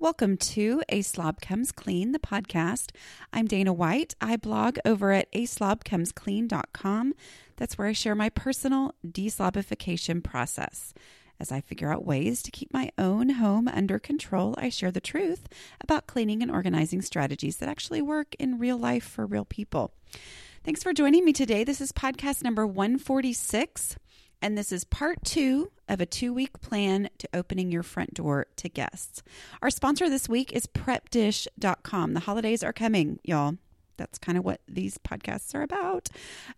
Welcome 0.00 0.38
to 0.38 0.82
A 0.88 1.02
Slob 1.02 1.42
Comes 1.42 1.72
Clean, 1.72 2.12
the 2.12 2.18
podcast. 2.18 2.92
I'm 3.34 3.46
Dana 3.46 3.70
White. 3.74 4.14
I 4.18 4.38
blog 4.38 4.78
over 4.86 5.12
at 5.12 5.30
aslobcomesclean.com. 5.32 7.12
That's 7.58 7.76
where 7.76 7.86
I 7.86 7.92
share 7.92 8.14
my 8.14 8.30
personal 8.30 8.94
deslobification 9.06 10.24
process. 10.24 10.94
As 11.38 11.52
I 11.52 11.60
figure 11.60 11.92
out 11.92 12.06
ways 12.06 12.42
to 12.44 12.50
keep 12.50 12.72
my 12.72 12.90
own 12.96 13.28
home 13.28 13.68
under 13.68 13.98
control, 13.98 14.54
I 14.56 14.70
share 14.70 14.90
the 14.90 15.02
truth 15.02 15.46
about 15.82 16.06
cleaning 16.06 16.40
and 16.40 16.50
organizing 16.50 17.02
strategies 17.02 17.58
that 17.58 17.68
actually 17.68 18.00
work 18.00 18.34
in 18.38 18.58
real 18.58 18.78
life 18.78 19.04
for 19.04 19.26
real 19.26 19.44
people. 19.44 19.92
Thanks 20.64 20.82
for 20.82 20.94
joining 20.94 21.26
me 21.26 21.34
today. 21.34 21.62
This 21.62 21.82
is 21.82 21.92
podcast 21.92 22.42
number 22.42 22.66
146 22.66 23.96
and 24.42 24.56
this 24.56 24.72
is 24.72 24.84
part 24.84 25.24
two 25.24 25.70
of 25.88 26.00
a 26.00 26.06
two 26.06 26.32
week 26.32 26.60
plan 26.60 27.10
to 27.18 27.28
opening 27.34 27.70
your 27.70 27.82
front 27.82 28.14
door 28.14 28.46
to 28.56 28.68
guests. 28.68 29.22
Our 29.62 29.70
sponsor 29.70 30.08
this 30.08 30.28
week 30.28 30.52
is 30.52 30.66
prepdish.com. 30.66 32.14
The 32.14 32.20
holidays 32.20 32.62
are 32.62 32.72
coming, 32.72 33.18
y'all. 33.24 33.56
That's 33.96 34.18
kind 34.18 34.38
of 34.38 34.44
what 34.44 34.60
these 34.66 34.98
podcasts 34.98 35.54
are 35.54 35.62
about 35.62 36.08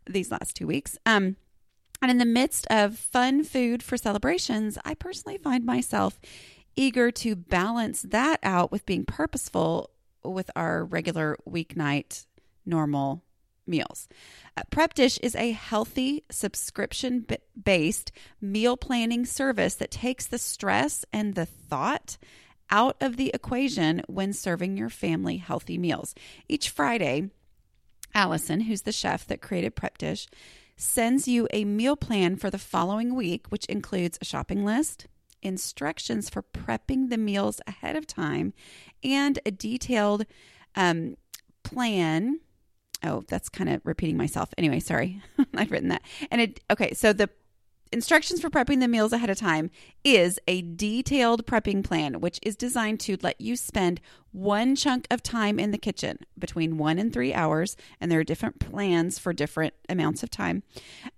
these 0.07 0.31
last 0.31 0.55
two 0.55 0.67
weeks. 0.67 0.97
Um, 1.05 1.37
and 2.01 2.11
in 2.11 2.19
the 2.19 2.25
midst 2.25 2.67
of 2.69 2.99
fun 2.99 3.45
food 3.45 3.83
for 3.83 3.97
celebrations, 3.97 4.79
I 4.85 4.95
personally 4.95 5.39
find 5.39 5.65
myself 5.65 6.21
eager 6.77 7.11
to 7.11 7.37
balance 7.37 8.03
that 8.03 8.39
out 8.43 8.73
with 8.73 8.87
being 8.87 9.05
purposeful 9.05 9.91
with 10.25 10.51
our 10.55 10.85
regular 10.85 11.37
weeknight 11.49 12.27
normal 12.65 13.23
meals. 13.67 14.09
Uh, 14.57 14.63
Prep 14.71 14.95
Dish 14.95 15.19
is 15.19 15.35
a 15.37 15.53
healthy, 15.53 16.25
subscription 16.31 17.27
based 17.61 18.13
meal 18.41 18.77
planning 18.77 19.25
service 19.25 19.75
that 19.77 19.91
takes 19.91 20.27
the 20.27 20.39
stress 20.39 21.05
and 21.13 21.35
the 21.35 21.47
thought 21.47 22.19
out 22.71 22.97
of 23.01 23.17
the 23.17 23.31
equation 23.35 24.03
when 24.09 24.33
serving 24.33 24.77
your 24.77 24.89
family 24.89 25.37
healthy 25.37 25.79
meals. 25.79 26.15
Each 26.49 26.71
Friday, 26.71 27.31
Allison, 28.15 28.63
who's 28.63 28.83
the 28.83 28.93
chef 28.93 29.27
that 29.27 29.43
created 29.43 29.77
Prep 29.77 29.99
Dish, 29.99 30.27
sends 30.77 31.29
you 31.29 31.47
a 31.53 31.65
meal 31.65 31.97
plan 31.97 32.37
for 32.37 32.51
the 32.51 32.59
following 32.59 33.15
week, 33.15 33.47
which 33.51 33.67
includes 33.67 34.19
a 34.21 34.25
shopping 34.25 34.65
list, 34.65 35.07
instructions 35.43 36.31
for 36.31 36.43
prepping 36.43 37.11
the 37.11 37.19
meals 37.19 37.61
ahead 37.67 37.97
of 37.97 38.07
time, 38.07 38.53
and 39.05 39.39
a 39.45 39.51
detailed 39.51 40.25
um, 40.75 41.17
plan 41.63 42.41
oh, 43.05 43.25
that's 43.29 43.49
kind 43.49 43.71
of 43.71 43.81
repeating 43.85 44.17
myself. 44.17 44.51
Anyway, 44.59 44.81
sorry. 44.81 45.23
I've 45.55 45.71
written 45.71 45.89
that. 45.89 46.03
And 46.31 46.41
it, 46.41 46.61
okay, 46.71 46.95
so 46.95 47.13
the 47.13 47.29
instructions 47.93 48.41
for 48.41 48.51
prepping 48.51 48.81
the 48.81 48.89
meals 48.89 49.13
ahead 49.13 49.31
of 49.31 49.37
time 49.37 49.71
is 50.03 50.39
a 50.49 50.63
detailed 50.63 51.47
prepping 51.47 51.85
plan, 51.85 52.21
which 52.21 52.41
is 52.43 52.57
designed 52.57 53.01
to 53.01 53.17
let 53.23 53.41
you 53.41 53.55
spend 53.57 54.01
one 54.33 54.75
chunk 54.75 55.07
of 55.11 55.23
time 55.23 55.59
in 55.59 55.71
the 55.71 55.79
kitchen 55.79 56.19
between 56.39 56.79
one 56.79 56.99
and 56.99 57.13
three 57.13 57.35
hours. 57.35 57.77
And 58.01 58.11
there 58.11 58.19
are 58.19 58.25
different 58.25 58.59
plans 58.59 59.19
for 59.19 59.33
different 59.33 59.75
amounts 59.89 60.23
of 60.23 60.31
time 60.31 60.63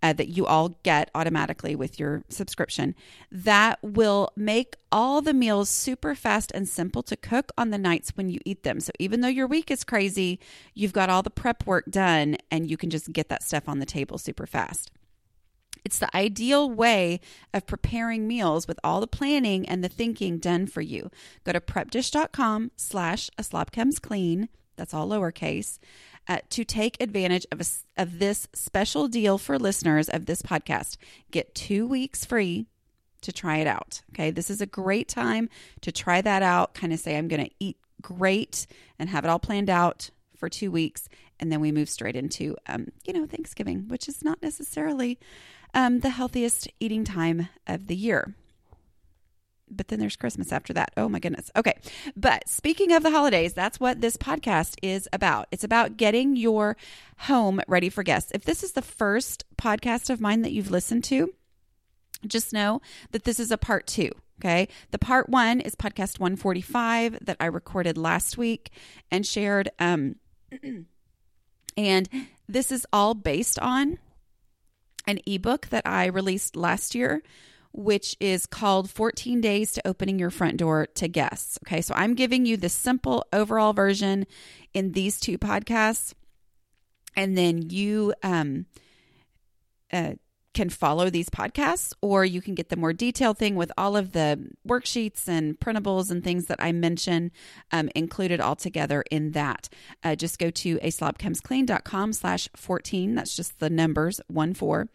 uh, 0.03 0.13
that 0.15 0.29
you 0.29 0.47
all 0.47 0.71
get 0.83 1.11
automatically 1.15 1.77
with 1.77 1.99
your 1.99 2.25
subscription. 2.29 2.95
That 3.31 3.79
will 3.83 4.33
make 4.37 4.77
all 4.91 5.23
the 5.23 5.35
meals 5.35 5.71
super 5.71 6.15
fast 6.15 6.51
and 6.55 6.69
simple 6.69 7.03
to 7.05 7.17
cook 7.17 7.53
on 7.57 7.71
the 7.71 7.79
nights 7.79 8.13
when 8.17 8.29
you 8.29 8.41
eat 8.45 8.65
them. 8.65 8.81
So 8.81 8.91
even 8.99 9.21
though 9.21 9.29
your 9.29 9.47
week 9.47 9.71
is 9.71 9.85
crazy, 9.85 10.41
you've 10.75 10.93
got 10.93 11.09
all 11.09 11.23
the 11.23 11.31
prep 11.31 11.67
work 11.67 11.87
done 11.89 12.37
and 12.51 12.69
you 12.69 12.77
can 12.77 12.91
just 12.91 13.13
get 13.13 13.29
that 13.29 13.43
stuff 13.43 13.69
on 13.69 13.79
the 13.79 13.87
table 13.87 14.19
super 14.19 14.47
fast. 14.47 14.91
It's 15.85 15.99
the 15.99 16.15
ideal 16.17 16.71
way 16.71 17.21
of 17.53 17.67
preparing 17.67 18.27
meals 18.27 18.67
with 18.67 18.81
all 18.83 19.01
the 19.01 19.07
planning 19.07 19.69
and 19.69 19.85
the 19.85 19.89
thinking 19.89 20.39
done 20.39 20.67
for 20.67 20.81
you. 20.81 21.11
Go 21.45 21.53
to 21.53 21.61
prepdish.com 21.61 22.71
slash 22.77 23.31
a 23.37 23.45
slob 23.45 23.71
comes 23.71 23.99
clean. 23.99 24.49
That's 24.77 24.95
all 24.95 25.09
lowercase. 25.09 25.79
Uh, 26.27 26.39
to 26.49 26.65
take 26.65 26.97
advantage 27.03 27.47
of, 27.53 27.61
a, 27.61 28.01
of 28.01 28.19
this 28.19 28.49
special 28.55 29.09
deal 29.09 29.37
for 29.37 29.59
listeners 29.59 30.09
of 30.09 30.25
this 30.25 30.41
podcast. 30.41 30.97
Get 31.31 31.55
two 31.55 31.87
weeks 31.87 32.25
free 32.25 32.67
to 33.21 33.33
try 33.33 33.59
it 33.59 33.67
out. 33.67 34.01
Okay. 34.13 34.31
This 34.31 34.49
is 34.49 34.63
a 34.63 34.67
great 34.67 35.09
time 35.09 35.51
to 35.83 35.93
try 35.93 36.23
that 36.23 36.43
out. 36.43 36.75
Kind 36.75 36.95
of 36.95 36.99
say, 36.99 37.17
I'm 37.17 37.29
going 37.29 37.45
to 37.45 37.55
eat 37.61 37.77
great 38.01 38.67
and 38.99 39.11
have 39.11 39.25
it 39.25 39.29
all 39.29 39.39
planned 39.39 39.71
out 39.71 40.11
for 40.37 40.49
two 40.49 40.71
weeks. 40.71 41.09
And 41.41 41.51
then 41.51 41.61
we 41.61 41.73
move 41.73 41.89
straight 41.89 42.17
into, 42.17 42.57
um, 42.67 42.89
you 43.05 43.13
know, 43.13 43.27
Thanksgiving, 43.27 43.89
which 43.89 44.09
is 44.09 44.23
not 44.23 44.41
necessarily 44.43 45.19
um, 45.75 46.01
the 46.01 46.11
healthiest 46.11 46.69
eating 46.81 47.05
time 47.05 47.49
of 47.67 47.89
the 47.89 47.97
year. 47.97 48.35
But 49.71 49.89
then 49.89 49.99
there's 49.99 50.17
Christmas 50.17 50.53
after 50.53 50.73
that. 50.75 50.93
Oh 50.97 51.09
my 51.09 51.19
goodness. 51.19 51.51
Okay. 51.57 51.79
But 52.17 52.49
speaking 52.49 52.93
of 52.93 53.03
the 53.03 53.11
holidays, 53.11 53.55
that's 53.55 53.81
what 53.81 54.01
this 54.01 54.17
podcast 54.17 54.77
is 54.83 55.09
about. 55.13 55.49
It's 55.51 55.65
about 55.65 55.97
getting 55.97 56.37
your 56.37 56.77
home 57.19 57.61
ready 57.67 57.89
for 57.89 58.03
guests. 58.03 58.31
If 58.35 58.45
this 58.45 58.63
is 58.63 58.73
the 58.73 58.83
first 58.83 59.45
podcast 59.57 60.11
of 60.11 60.21
mine 60.21 60.43
that 60.43 60.53
you've 60.53 60.71
listened 60.71 61.05
to, 61.05 61.33
just 62.27 62.53
know 62.53 62.81
that 63.11 63.25
this 63.25 63.41
is 63.41 63.51
a 63.51 63.59
part 63.59 63.87
two. 63.87 64.11
Okay. 64.41 64.69
The 64.91 64.99
part 64.99 65.29
one 65.29 65.61
is 65.61 65.75
podcast 65.75 66.21
145 66.21 67.25
that 67.25 67.37
I 67.41 67.47
recorded 67.47 67.97
last 67.97 68.37
week 68.37 68.71
and 69.11 69.27
shared. 69.27 69.71
Um, 69.79 70.17
and 71.77 72.09
this 72.49 72.71
is 72.71 72.87
all 72.93 73.15
based 73.15 73.59
on 73.61 73.99
an 75.07 75.19
ebook 75.27 75.69
that 75.69 75.87
I 75.87 76.07
released 76.07 76.57
last 76.57 76.95
year, 76.95 77.23
which 77.73 78.17
is 78.21 78.47
called 78.47 78.91
14 78.91 79.41
Days 79.41 79.73
to 79.73 79.87
Opening 79.87 80.19
Your 80.19 80.31
Front 80.31 80.59
Door 80.59 80.89
to 80.95 81.09
Guests. 81.09 81.59
Okay, 81.65 81.81
so 81.81 81.95
I'm 81.97 82.15
giving 82.15 82.47
you 82.47 82.57
the 82.57 82.69
simple 82.69 83.25
overall 83.33 83.73
version 83.73 84.27
in 84.73 84.93
these 84.93 85.19
two 85.19 85.39
podcasts, 85.39 86.15
and 87.17 87.37
then 87.37 87.71
you 87.71 88.15
um, 88.23 88.67
uh, 89.93 90.15
can 90.55 90.71
follow 90.71 91.11
these 91.11 91.29
podcasts, 91.29 91.93
or 92.01 92.25
you 92.25 92.41
can 92.41 92.55
get 92.55 92.69
the 92.69 92.77
more 92.77 92.93
detailed 92.93 93.37
thing 93.37 93.57
with 93.57 93.71
all 93.77 93.97
of 93.97 94.13
the 94.13 94.51
worksheets 94.67 95.29
and 95.29 95.59
printables 95.59 96.11
and 96.11 96.25
things 96.25 96.47
that 96.47 96.63
I 96.63 96.73
mention 96.73 97.33
um, 97.73 97.91
included 97.95 98.41
all 98.41 98.57
together 98.57 99.05
in 99.11 99.33
that. 99.33 99.69
Uh, 100.03 100.15
just 100.15 100.39
go 100.39 100.51
to 100.51 100.79
a 100.81 100.91
slobcomesclean.com 100.91 102.13
slash 102.13 102.49
14. 102.57 103.15
That's 103.15 103.37
just 103.37 103.59
the 103.59 103.69
numbers, 103.69 104.21
one 104.29 104.55
four. 104.55 104.89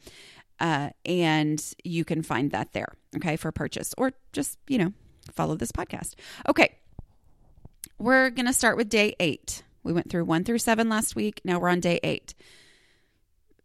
Uh, 0.59 0.89
and 1.05 1.63
you 1.83 2.03
can 2.03 2.21
find 2.21 2.51
that 2.51 2.73
there, 2.73 2.93
okay, 3.15 3.35
for 3.35 3.51
purchase, 3.51 3.93
or 3.97 4.11
just, 4.33 4.57
you 4.67 4.77
know, 4.77 4.93
follow 5.31 5.55
this 5.55 5.71
podcast. 5.71 6.15
Okay. 6.47 6.75
We're 7.97 8.29
going 8.29 8.45
to 8.45 8.53
start 8.53 8.77
with 8.77 8.89
day 8.89 9.15
eight. 9.19 9.63
We 9.83 9.93
went 9.93 10.09
through 10.09 10.25
one 10.25 10.43
through 10.43 10.59
seven 10.59 10.89
last 10.89 11.15
week. 11.15 11.41
Now 11.43 11.59
we're 11.59 11.69
on 11.69 11.79
day 11.79 11.99
eight. 12.03 12.33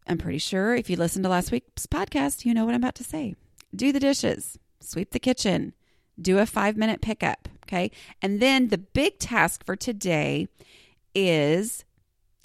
I'm 0.07 0.17
pretty 0.17 0.37
sure 0.37 0.75
if 0.75 0.89
you 0.89 0.97
listened 0.97 1.23
to 1.23 1.29
last 1.29 1.51
week's 1.51 1.87
podcast, 1.87 2.45
you 2.45 2.53
know 2.53 2.65
what 2.65 2.75
I'm 2.75 2.81
about 2.81 2.95
to 2.95 3.03
say. 3.03 3.35
Do 3.75 3.91
the 3.91 3.99
dishes, 3.99 4.59
sweep 4.79 5.11
the 5.11 5.19
kitchen, 5.19 5.73
do 6.19 6.39
a 6.39 6.45
five 6.45 6.77
minute 6.77 7.01
pickup. 7.01 7.49
Okay. 7.63 7.91
And 8.21 8.39
then 8.39 8.67
the 8.67 8.77
big 8.77 9.17
task 9.17 9.65
for 9.65 9.75
today 9.75 10.47
is 11.15 11.83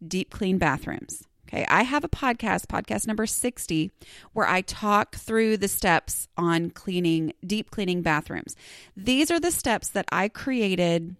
deep 0.07 0.31
clean 0.31 0.57
bathrooms. 0.59 1.25
Okay. 1.47 1.67
I 1.69 1.83
have 1.83 2.05
a 2.05 2.09
podcast, 2.09 2.67
podcast 2.67 3.07
number 3.07 3.27
60, 3.27 3.91
where 4.33 4.47
I 4.47 4.61
talk 4.63 5.17
through 5.17 5.57
the 5.57 5.69
steps 5.69 6.29
on 6.37 6.71
cleaning, 6.71 7.33
deep 7.45 7.71
cleaning 7.71 8.03
bathrooms. 8.03 8.55
These 8.97 9.31
are 9.31 9.41
the 9.41 9.51
steps 9.51 9.89
that 9.89 10.07
I 10.13 10.29
created. 10.29 11.17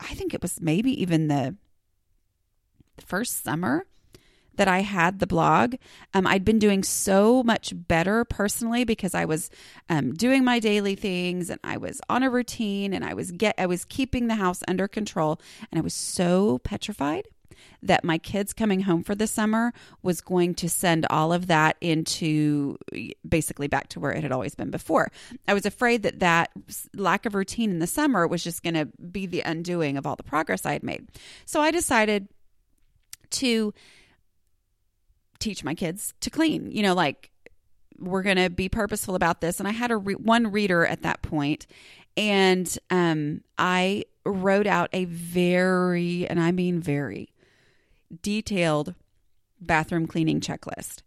I 0.00 0.14
think 0.14 0.32
it 0.32 0.40
was 0.40 0.60
maybe 0.60 1.02
even 1.02 1.26
the 1.26 1.56
first 3.04 3.42
summer 3.42 3.86
that 4.58 4.68
I 4.68 4.80
had 4.80 5.20
the 5.20 5.26
blog. 5.26 5.76
Um, 6.12 6.26
I'd 6.26 6.44
been 6.44 6.58
doing 6.58 6.82
so 6.82 7.42
much 7.42 7.72
better 7.74 8.24
personally 8.24 8.84
because 8.84 9.14
I 9.14 9.24
was 9.24 9.50
um, 9.88 10.12
doing 10.12 10.44
my 10.44 10.58
daily 10.58 10.96
things 10.96 11.48
and 11.48 11.60
I 11.64 11.78
was 11.78 12.00
on 12.08 12.22
a 12.22 12.30
routine 12.30 12.92
and 12.92 13.04
I 13.04 13.14
was 13.14 13.30
get 13.30 13.54
I 13.56 13.66
was 13.66 13.84
keeping 13.84 14.26
the 14.26 14.34
house 14.34 14.62
under 14.68 14.86
control 14.86 15.40
and 15.70 15.78
I 15.78 15.82
was 15.82 15.94
so 15.94 16.58
petrified 16.58 17.26
that 17.82 18.04
my 18.04 18.18
kids 18.18 18.52
coming 18.52 18.80
home 18.80 19.04
for 19.04 19.14
the 19.14 19.26
summer 19.26 19.72
was 20.02 20.20
going 20.20 20.54
to 20.54 20.68
send 20.68 21.06
all 21.10 21.32
of 21.32 21.46
that 21.46 21.76
into 21.80 22.76
basically 23.28 23.68
back 23.68 23.88
to 23.88 24.00
where 24.00 24.12
it 24.12 24.22
had 24.22 24.32
always 24.32 24.54
been 24.54 24.70
before. 24.70 25.10
I 25.46 25.54
was 25.54 25.66
afraid 25.66 26.02
that 26.02 26.18
that 26.20 26.50
lack 26.94 27.26
of 27.26 27.34
routine 27.34 27.70
in 27.70 27.78
the 27.78 27.86
summer 27.86 28.26
was 28.26 28.42
just 28.42 28.62
going 28.62 28.74
to 28.74 28.86
be 28.86 29.26
the 29.26 29.42
undoing 29.42 29.96
of 29.96 30.06
all 30.06 30.16
the 30.16 30.22
progress 30.22 30.66
I 30.66 30.72
had 30.72 30.82
made. 30.82 31.08
So 31.44 31.60
I 31.60 31.70
decided 31.70 32.28
to 33.30 33.72
teach 35.38 35.64
my 35.64 35.74
kids 35.74 36.14
to 36.20 36.30
clean. 36.30 36.70
You 36.70 36.82
know, 36.82 36.94
like 36.94 37.30
we're 37.98 38.22
going 38.22 38.36
to 38.36 38.50
be 38.50 38.68
purposeful 38.68 39.14
about 39.14 39.40
this. 39.40 39.58
And 39.58 39.68
I 39.68 39.72
had 39.72 39.90
a 39.90 39.96
re- 39.96 40.14
one 40.14 40.50
reader 40.52 40.86
at 40.86 41.02
that 41.02 41.22
point, 41.22 41.66
and 42.16 42.78
um, 42.90 43.42
I 43.56 44.04
wrote 44.24 44.66
out 44.66 44.90
a 44.92 45.04
very, 45.06 46.26
and 46.26 46.40
I 46.40 46.52
mean 46.52 46.80
very 46.80 47.32
detailed 48.22 48.94
bathroom 49.60 50.06
cleaning 50.06 50.40
checklist. 50.40 51.02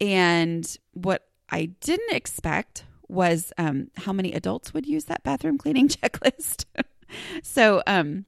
And 0.00 0.76
what 0.92 1.26
I 1.50 1.66
didn't 1.80 2.12
expect 2.12 2.84
was 3.08 3.52
um, 3.58 3.90
how 3.96 4.12
many 4.12 4.32
adults 4.32 4.74
would 4.74 4.86
use 4.86 5.04
that 5.04 5.22
bathroom 5.22 5.58
cleaning 5.58 5.88
checklist. 5.88 6.64
So, 7.42 7.82
um, 7.86 8.24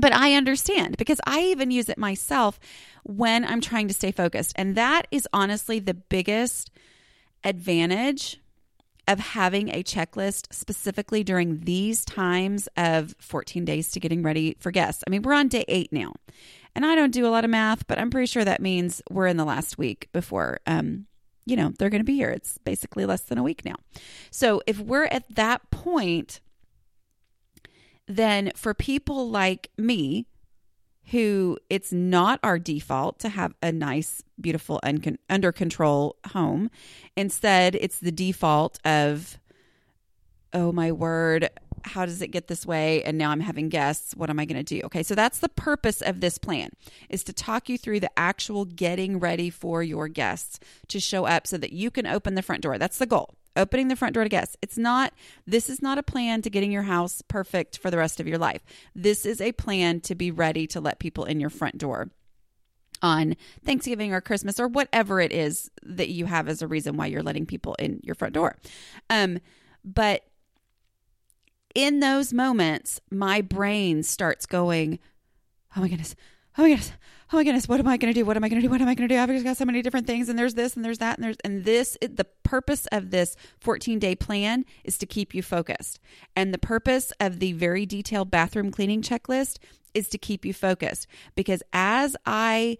but 0.00 0.14
I 0.14 0.34
understand 0.34 0.96
because 0.96 1.20
I 1.26 1.42
even 1.42 1.70
use 1.70 1.88
it 1.88 1.98
myself 1.98 2.58
when 3.04 3.44
I'm 3.44 3.60
trying 3.60 3.88
to 3.88 3.94
stay 3.94 4.12
focused. 4.12 4.52
And 4.56 4.76
that 4.76 5.06
is 5.10 5.28
honestly 5.32 5.78
the 5.78 5.94
biggest 5.94 6.70
advantage 7.44 8.40
of 9.08 9.18
having 9.18 9.68
a 9.70 9.82
checklist 9.82 10.52
specifically 10.52 11.24
during 11.24 11.60
these 11.60 12.04
times 12.04 12.68
of 12.76 13.14
14 13.18 13.64
days 13.64 13.90
to 13.90 14.00
getting 14.00 14.22
ready 14.22 14.56
for 14.60 14.70
guests. 14.70 15.02
I 15.06 15.10
mean, 15.10 15.22
we're 15.22 15.34
on 15.34 15.48
day 15.48 15.64
eight 15.66 15.92
now, 15.92 16.14
and 16.76 16.86
I 16.86 16.94
don't 16.94 17.10
do 17.10 17.26
a 17.26 17.28
lot 17.30 17.44
of 17.44 17.50
math, 17.50 17.86
but 17.88 17.98
I'm 17.98 18.10
pretty 18.10 18.26
sure 18.26 18.44
that 18.44 18.60
means 18.60 19.02
we're 19.10 19.26
in 19.26 19.36
the 19.36 19.44
last 19.44 19.78
week 19.78 20.08
before, 20.12 20.60
um, 20.66 21.06
you 21.44 21.56
know, 21.56 21.72
they're 21.78 21.90
going 21.90 22.02
to 22.02 22.04
be 22.04 22.14
here. 22.14 22.30
It's 22.30 22.58
basically 22.58 23.04
less 23.04 23.22
than 23.22 23.38
a 23.38 23.42
week 23.42 23.64
now. 23.64 23.76
So 24.30 24.62
if 24.66 24.78
we're 24.78 25.06
at 25.06 25.24
that 25.34 25.68
point, 25.70 26.40
then 28.16 28.52
for 28.54 28.74
people 28.74 29.28
like 29.30 29.70
me, 29.78 30.26
who 31.10 31.58
it's 31.68 31.92
not 31.92 32.38
our 32.42 32.58
default 32.58 33.18
to 33.20 33.28
have 33.28 33.54
a 33.62 33.72
nice, 33.72 34.22
beautiful, 34.40 34.78
un- 34.82 35.18
under 35.28 35.50
control 35.50 36.16
home. 36.32 36.70
Instead, 37.16 37.74
it's 37.74 37.98
the 37.98 38.12
default 38.12 38.78
of, 38.84 39.38
oh 40.52 40.70
my 40.70 40.92
word, 40.92 41.50
how 41.82 42.04
does 42.04 42.22
it 42.22 42.28
get 42.28 42.46
this 42.46 42.64
way? 42.64 43.02
And 43.02 43.18
now 43.18 43.30
I'm 43.30 43.40
having 43.40 43.70
guests. 43.70 44.14
What 44.14 44.30
am 44.30 44.38
I 44.38 44.44
going 44.44 44.62
to 44.62 44.74
do? 44.74 44.82
Okay, 44.84 45.02
so 45.02 45.14
that's 45.14 45.38
the 45.38 45.48
purpose 45.48 46.00
of 46.00 46.20
this 46.20 46.38
plan 46.38 46.70
is 47.08 47.24
to 47.24 47.32
talk 47.32 47.68
you 47.68 47.78
through 47.78 48.00
the 48.00 48.10
actual 48.16 48.64
getting 48.64 49.18
ready 49.18 49.50
for 49.50 49.82
your 49.82 50.06
guests 50.06 50.60
to 50.88 51.00
show 51.00 51.24
up 51.24 51.46
so 51.46 51.56
that 51.56 51.72
you 51.72 51.90
can 51.90 52.06
open 52.06 52.34
the 52.34 52.42
front 52.42 52.62
door. 52.62 52.78
That's 52.78 52.98
the 52.98 53.06
goal 53.06 53.34
opening 53.60 53.88
the 53.88 53.96
front 53.96 54.14
door 54.14 54.24
to 54.24 54.28
guests. 54.28 54.56
It's 54.62 54.78
not, 54.78 55.12
this 55.46 55.68
is 55.68 55.80
not 55.80 55.98
a 55.98 56.02
plan 56.02 56.42
to 56.42 56.50
getting 56.50 56.72
your 56.72 56.82
house 56.82 57.22
perfect 57.28 57.78
for 57.78 57.90
the 57.90 57.98
rest 57.98 58.18
of 58.18 58.26
your 58.26 58.38
life. 58.38 58.62
This 58.94 59.24
is 59.24 59.40
a 59.40 59.52
plan 59.52 60.00
to 60.02 60.14
be 60.14 60.30
ready 60.30 60.66
to 60.68 60.80
let 60.80 60.98
people 60.98 61.24
in 61.24 61.40
your 61.40 61.50
front 61.50 61.78
door 61.78 62.10
on 63.02 63.36
Thanksgiving 63.64 64.12
or 64.12 64.20
Christmas 64.20 64.60
or 64.60 64.68
whatever 64.68 65.20
it 65.20 65.32
is 65.32 65.70
that 65.82 66.08
you 66.08 66.26
have 66.26 66.48
as 66.48 66.62
a 66.62 66.68
reason 66.68 66.96
why 66.96 67.06
you're 67.06 67.22
letting 67.22 67.46
people 67.46 67.74
in 67.78 68.00
your 68.02 68.14
front 68.14 68.34
door. 68.34 68.56
Um, 69.08 69.38
but 69.84 70.24
in 71.74 72.00
those 72.00 72.32
moments, 72.32 73.00
my 73.10 73.40
brain 73.40 74.02
starts 74.02 74.44
going, 74.46 74.98
oh 75.76 75.80
my 75.80 75.88
goodness, 75.88 76.14
oh 76.58 76.62
my 76.62 76.68
goodness, 76.70 76.92
oh 77.32 77.36
my 77.36 77.44
goodness, 77.44 77.68
what 77.68 77.78
am 77.78 77.86
I 77.86 77.96
going 77.96 78.12
to 78.12 78.18
do? 78.18 78.24
What 78.24 78.36
am 78.36 78.42
I 78.42 78.48
going 78.48 78.60
to 78.60 78.66
do? 78.66 78.70
What 78.70 78.80
am 78.80 78.88
I 78.88 78.94
going 78.94 79.08
to 79.08 79.14
do? 79.14 79.20
I've 79.20 79.28
just 79.28 79.44
got 79.44 79.56
so 79.56 79.64
many 79.64 79.82
different 79.82 80.06
things, 80.06 80.28
and 80.28 80.38
there's 80.38 80.54
this, 80.54 80.74
and 80.74 80.84
there's 80.84 80.98
that, 80.98 81.16
and 81.16 81.24
there's 81.24 81.36
and 81.44 81.64
this. 81.64 81.96
It, 82.00 82.16
the 82.16 82.26
purpose 82.42 82.86
of 82.90 83.10
this 83.10 83.36
14 83.60 83.98
day 83.98 84.16
plan 84.16 84.64
is 84.84 84.98
to 84.98 85.06
keep 85.06 85.34
you 85.34 85.42
focused, 85.42 86.00
and 86.34 86.52
the 86.52 86.58
purpose 86.58 87.12
of 87.20 87.38
the 87.38 87.52
very 87.52 87.86
detailed 87.86 88.30
bathroom 88.30 88.70
cleaning 88.70 89.02
checklist 89.02 89.58
is 89.94 90.08
to 90.08 90.18
keep 90.18 90.44
you 90.44 90.52
focused. 90.52 91.06
Because 91.34 91.62
as 91.72 92.16
I 92.26 92.78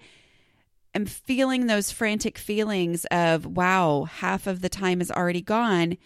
am 0.94 1.06
feeling 1.06 1.67
those 1.67 1.93
frantic 1.93 2.37
feelings 2.37 3.05
of 3.06 3.47
wow, 3.47 4.05
half 4.05 4.47
of 4.47 4.62
the 4.62 4.69
time 4.69 5.00
is 5.00 5.11
already 5.11 5.43
gone. 5.43 5.97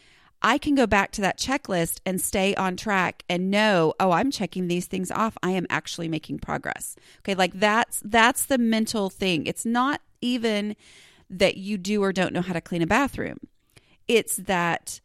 I 0.47 0.59
can 0.59 0.75
go 0.75 0.87
back 0.87 1.11
to 1.13 1.23
that 1.23 1.39
checklist 1.39 2.01
and 2.05 2.21
stay 2.21 2.55
on 2.57 2.77
track 2.77 3.25
and 3.31 3.51
know, 3.51 3.95
oh, 3.99 4.11
I'm 4.11 4.31
checking 4.31 4.69
these 4.69 4.85
things 4.85 5.11
off. 5.11 5.39
I 5.43 5.53
am 5.53 5.67
actually 5.71 6.07
making 6.07 6.41
progress. 6.41 6.97
Okay, 7.21 7.35
like 7.35 7.55
that's 7.55 8.03
that's 8.05 8.45
the 8.45 8.59
mental 8.59 9.09
thing. 9.09 9.47
It's 9.47 9.65
not 9.65 10.03
even 10.21 10.77
that 11.31 11.57
you 11.57 11.79
do 11.79 12.03
or 12.03 12.13
don't 12.13 12.35
know 12.35 12.43
how 12.43 12.53
to 12.53 12.61
clean 12.61 12.83
a 12.83 12.87
bathroom. 12.87 13.39
It's 14.07 14.37
that 14.37 15.01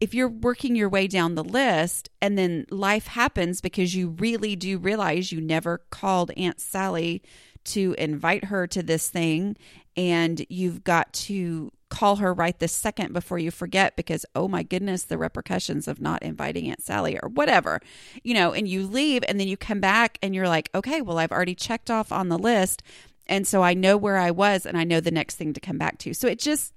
if 0.00 0.12
you're 0.12 0.28
working 0.28 0.74
your 0.74 0.88
way 0.88 1.06
down 1.06 1.36
the 1.36 1.44
list 1.44 2.10
and 2.20 2.36
then 2.36 2.66
life 2.68 3.06
happens 3.06 3.60
because 3.60 3.94
you 3.94 4.08
really 4.08 4.56
do 4.56 4.78
realize 4.78 5.30
you 5.30 5.40
never 5.40 5.82
called 5.90 6.32
Aunt 6.36 6.58
Sally 6.60 7.22
to 7.66 7.94
invite 7.96 8.46
her 8.46 8.66
to 8.66 8.82
this 8.82 9.08
thing 9.08 9.56
and 9.96 10.44
you've 10.48 10.82
got 10.82 11.12
to 11.12 11.70
call 11.90 12.16
her 12.16 12.32
right 12.32 12.58
this 12.60 12.72
second 12.72 13.12
before 13.12 13.38
you 13.38 13.50
forget 13.50 13.96
because 13.96 14.24
oh 14.34 14.48
my 14.48 14.62
goodness 14.62 15.02
the 15.02 15.18
repercussions 15.18 15.86
of 15.88 16.00
not 16.00 16.22
inviting 16.22 16.70
aunt 16.70 16.80
sally 16.80 17.18
or 17.20 17.28
whatever 17.28 17.80
you 18.22 18.32
know 18.32 18.52
and 18.52 18.68
you 18.68 18.86
leave 18.86 19.22
and 19.28 19.38
then 19.38 19.48
you 19.48 19.56
come 19.56 19.80
back 19.80 20.16
and 20.22 20.34
you're 20.34 20.48
like 20.48 20.70
okay 20.74 21.02
well 21.02 21.18
i've 21.18 21.32
already 21.32 21.54
checked 21.54 21.90
off 21.90 22.10
on 22.12 22.28
the 22.28 22.38
list. 22.38 22.82
And 23.26 23.46
so 23.46 23.62
i 23.62 23.74
know 23.74 23.96
where 23.96 24.16
i 24.16 24.30
was 24.30 24.66
and 24.66 24.76
i 24.76 24.84
know 24.84 25.00
the 25.00 25.10
next 25.10 25.36
thing 25.36 25.52
to 25.52 25.60
come 25.60 25.78
back 25.78 25.98
to. 25.98 26.14
So 26.14 26.26
it 26.26 26.38
just 26.38 26.72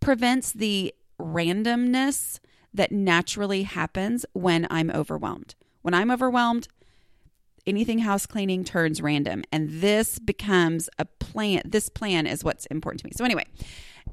prevents 0.00 0.52
the 0.52 0.94
randomness 1.20 2.38
that 2.72 2.92
naturally 2.92 3.62
happens 3.64 4.24
when 4.32 4.66
i'm 4.70 4.90
overwhelmed. 4.90 5.54
When 5.82 5.94
i'm 5.94 6.10
overwhelmed 6.10 6.68
anything 7.68 8.00
house 8.00 8.26
cleaning 8.26 8.64
turns 8.64 9.00
random. 9.00 9.44
And 9.52 9.68
this 9.80 10.18
becomes 10.18 10.88
a 10.98 11.04
plan 11.04 11.62
this 11.64 11.88
plan 11.88 12.26
is 12.26 12.42
what's 12.42 12.66
important 12.66 13.00
to 13.00 13.06
me. 13.06 13.12
So 13.14 13.24
anyway 13.24 13.44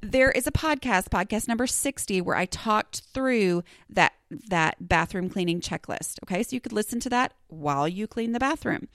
there 0.01 0.31
is 0.31 0.47
a 0.47 0.51
podcast 0.51 1.09
podcast 1.09 1.47
number 1.47 1.65
60 1.67 2.21
where 2.21 2.35
i 2.35 2.45
talked 2.45 3.01
through 3.13 3.63
that 3.89 4.13
that 4.49 4.75
bathroom 4.85 5.29
cleaning 5.29 5.61
checklist. 5.61 6.17
Okay 6.23 6.43
so 6.43 6.55
you 6.55 6.59
could 6.59 6.73
listen 6.73 6.99
to 6.99 7.09
that 7.09 7.33
while 7.47 7.87
you 7.87 8.07
clean 8.07 8.31
the 8.31 8.39
bathroom. 8.39 8.87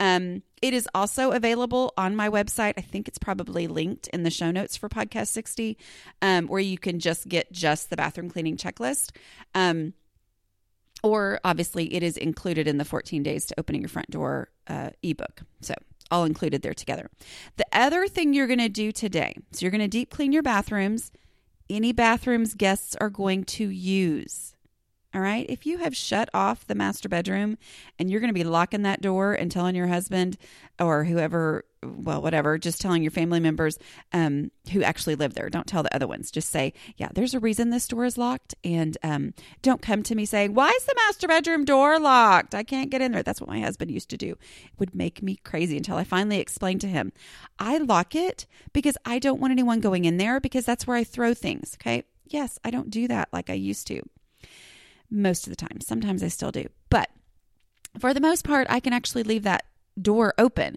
Um, 0.00 0.42
it 0.60 0.74
is 0.74 0.88
also 0.94 1.30
available 1.30 1.92
on 1.96 2.16
my 2.16 2.28
website. 2.28 2.74
I 2.76 2.80
think 2.80 3.06
it's 3.06 3.18
probably 3.18 3.66
linked 3.66 4.08
in 4.08 4.22
the 4.22 4.30
show 4.30 4.50
notes 4.50 4.76
for 4.76 4.88
podcast 4.88 5.28
60 5.28 5.78
um, 6.22 6.48
where 6.48 6.60
you 6.60 6.78
can 6.78 6.98
just 6.98 7.28
get 7.28 7.52
just 7.52 7.90
the 7.90 7.96
bathroom 7.96 8.30
cleaning 8.30 8.56
checklist. 8.56 9.10
Um, 9.54 9.92
or 11.02 11.40
obviously 11.44 11.94
it 11.94 12.02
is 12.02 12.16
included 12.16 12.66
in 12.66 12.78
the 12.78 12.84
14 12.84 13.22
days 13.22 13.46
to 13.46 13.54
opening 13.58 13.82
your 13.82 13.88
front 13.88 14.10
door 14.10 14.50
uh, 14.66 14.90
ebook. 15.02 15.42
So 15.60 15.74
all 16.10 16.24
included 16.24 16.62
there 16.62 16.74
together. 16.74 17.10
The 17.56 17.66
other 17.72 18.08
thing 18.08 18.32
you're 18.32 18.46
going 18.46 18.58
to 18.58 18.68
do 18.68 18.92
today, 18.92 19.34
so 19.52 19.64
you're 19.64 19.70
going 19.70 19.80
to 19.80 19.88
deep 19.88 20.10
clean 20.10 20.32
your 20.32 20.42
bathrooms, 20.42 21.12
any 21.68 21.92
bathrooms 21.92 22.54
guests 22.54 22.96
are 22.96 23.10
going 23.10 23.44
to 23.44 23.68
use. 23.68 24.54
All 25.14 25.22
right. 25.22 25.46
If 25.48 25.64
you 25.64 25.78
have 25.78 25.96
shut 25.96 26.28
off 26.34 26.66
the 26.66 26.74
master 26.74 27.08
bedroom 27.08 27.56
and 27.98 28.10
you're 28.10 28.20
going 28.20 28.28
to 28.28 28.34
be 28.34 28.44
locking 28.44 28.82
that 28.82 29.00
door 29.00 29.32
and 29.32 29.50
telling 29.50 29.74
your 29.74 29.86
husband 29.86 30.36
or 30.78 31.04
whoever, 31.04 31.64
well, 31.82 32.20
whatever, 32.20 32.58
just 32.58 32.78
telling 32.78 33.02
your 33.02 33.10
family 33.10 33.40
members 33.40 33.78
um, 34.12 34.50
who 34.70 34.82
actually 34.82 35.14
live 35.14 35.32
there, 35.32 35.48
don't 35.48 35.66
tell 35.66 35.82
the 35.82 35.94
other 35.94 36.06
ones. 36.06 36.30
Just 36.30 36.50
say, 36.50 36.74
yeah, 36.98 37.08
there's 37.14 37.32
a 37.32 37.40
reason 37.40 37.70
this 37.70 37.88
door 37.88 38.04
is 38.04 38.18
locked. 38.18 38.54
And 38.62 38.98
um, 39.02 39.32
don't 39.62 39.80
come 39.80 40.02
to 40.02 40.14
me 40.14 40.26
saying, 40.26 40.52
why 40.52 40.68
is 40.68 40.84
the 40.84 40.94
master 40.94 41.26
bedroom 41.26 41.64
door 41.64 41.98
locked? 41.98 42.54
I 42.54 42.62
can't 42.62 42.90
get 42.90 43.00
in 43.00 43.12
there. 43.12 43.22
That's 43.22 43.40
what 43.40 43.48
my 43.48 43.60
husband 43.60 43.90
used 43.90 44.10
to 44.10 44.18
do. 44.18 44.32
It 44.32 44.78
would 44.78 44.94
make 44.94 45.22
me 45.22 45.36
crazy 45.36 45.78
until 45.78 45.96
I 45.96 46.04
finally 46.04 46.38
explained 46.38 46.82
to 46.82 46.86
him, 46.86 47.12
I 47.58 47.78
lock 47.78 48.14
it 48.14 48.44
because 48.74 48.98
I 49.06 49.18
don't 49.20 49.40
want 49.40 49.52
anyone 49.52 49.80
going 49.80 50.04
in 50.04 50.18
there 50.18 50.38
because 50.38 50.66
that's 50.66 50.86
where 50.86 50.98
I 50.98 51.04
throw 51.04 51.32
things. 51.32 51.78
Okay. 51.80 52.04
Yes, 52.26 52.58
I 52.62 52.70
don't 52.70 52.90
do 52.90 53.08
that 53.08 53.30
like 53.32 53.48
I 53.48 53.54
used 53.54 53.86
to 53.86 54.02
most 55.10 55.46
of 55.46 55.50
the 55.50 55.56
time. 55.56 55.80
Sometimes 55.80 56.22
I 56.22 56.28
still 56.28 56.50
do. 56.50 56.68
But 56.90 57.10
for 57.98 58.14
the 58.14 58.20
most 58.20 58.44
part, 58.44 58.66
I 58.70 58.80
can 58.80 58.92
actually 58.92 59.22
leave 59.22 59.42
that 59.44 59.64
door 60.00 60.34
open. 60.38 60.76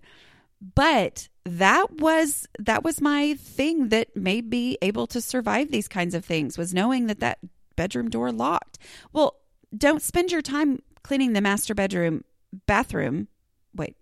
But 0.76 1.28
that 1.44 2.00
was 2.00 2.48
that 2.60 2.84
was 2.84 3.02
my 3.02 3.34
thing 3.34 3.90
that 3.90 4.16
made 4.16 4.50
me 4.50 4.78
able 4.82 5.08
to 5.08 5.22
survive 5.22 5.72
these 5.72 5.88
kinds 5.88 6.14
of 6.14 6.24
things 6.24 6.58
was 6.58 6.74
knowing 6.74 7.08
that 7.08 7.20
that 7.20 7.40
bedroom 7.76 8.10
door 8.10 8.32
locked. 8.32 8.78
Well, 9.12 9.38
don't 9.76 10.04
spend 10.04 10.32
your 10.32 10.42
time 10.42 10.82
cleaning 11.04 11.34
the 11.34 11.42
master 11.42 11.74
bedroom 11.74 12.24
bathroom. 12.68 13.28
Wait, 13.74 13.96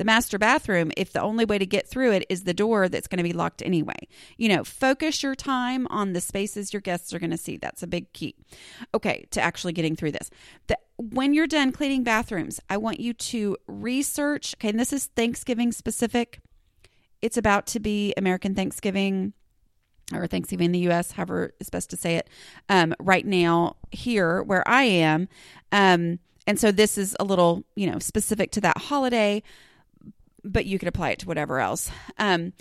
the 0.00 0.04
master 0.06 0.38
bathroom 0.38 0.90
if 0.96 1.12
the 1.12 1.20
only 1.20 1.44
way 1.44 1.58
to 1.58 1.66
get 1.66 1.86
through 1.86 2.10
it 2.12 2.24
is 2.30 2.44
the 2.44 2.54
door 2.54 2.88
that's 2.88 3.06
going 3.06 3.18
to 3.18 3.22
be 3.22 3.34
locked 3.34 3.60
anyway. 3.60 4.08
You 4.38 4.48
know, 4.48 4.64
focus 4.64 5.22
your 5.22 5.34
time 5.34 5.86
on 5.90 6.14
the 6.14 6.22
spaces 6.22 6.72
your 6.72 6.80
guests 6.80 7.12
are 7.12 7.18
going 7.18 7.32
to 7.32 7.36
see. 7.36 7.58
That's 7.58 7.82
a 7.82 7.86
big 7.86 8.10
key. 8.14 8.34
Okay, 8.94 9.26
to 9.32 9.42
actually 9.42 9.74
getting 9.74 9.94
through 9.94 10.12
this. 10.12 10.30
The, 10.68 10.78
when 10.96 11.34
you're 11.34 11.46
done 11.46 11.70
cleaning 11.70 12.02
bathrooms, 12.02 12.60
I 12.70 12.78
want 12.78 12.98
you 12.98 13.12
to 13.12 13.58
research. 13.66 14.54
Okay, 14.56 14.70
and 14.70 14.80
this 14.80 14.90
is 14.90 15.04
Thanksgiving 15.04 15.70
specific. 15.70 16.40
It's 17.20 17.36
about 17.36 17.66
to 17.66 17.78
be 17.78 18.14
American 18.16 18.54
Thanksgiving 18.54 19.34
or 20.14 20.26
Thanksgiving 20.26 20.64
in 20.64 20.72
the 20.72 20.78
U.S., 20.78 21.12
however 21.12 21.52
it's 21.60 21.68
best 21.68 21.90
to 21.90 21.98
say 21.98 22.16
it, 22.16 22.30
um, 22.70 22.94
right 22.98 23.26
now 23.26 23.76
here 23.90 24.42
where 24.44 24.66
I 24.66 24.84
am. 24.84 25.28
Um, 25.72 26.20
and 26.46 26.58
so 26.58 26.72
this 26.72 26.96
is 26.96 27.14
a 27.20 27.24
little, 27.24 27.64
you 27.76 27.90
know, 27.90 27.98
specific 27.98 28.50
to 28.52 28.62
that 28.62 28.78
holiday 28.78 29.42
but 30.44 30.66
you 30.66 30.78
could 30.78 30.88
apply 30.88 31.10
it 31.10 31.18
to 31.20 31.26
whatever 31.26 31.60
else. 31.60 31.90
Um, 32.18 32.52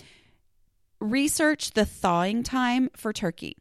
research 0.99 1.71
the 1.71 1.85
thawing 1.85 2.43
time 2.43 2.89
for 2.95 3.13
turkey. 3.13 3.57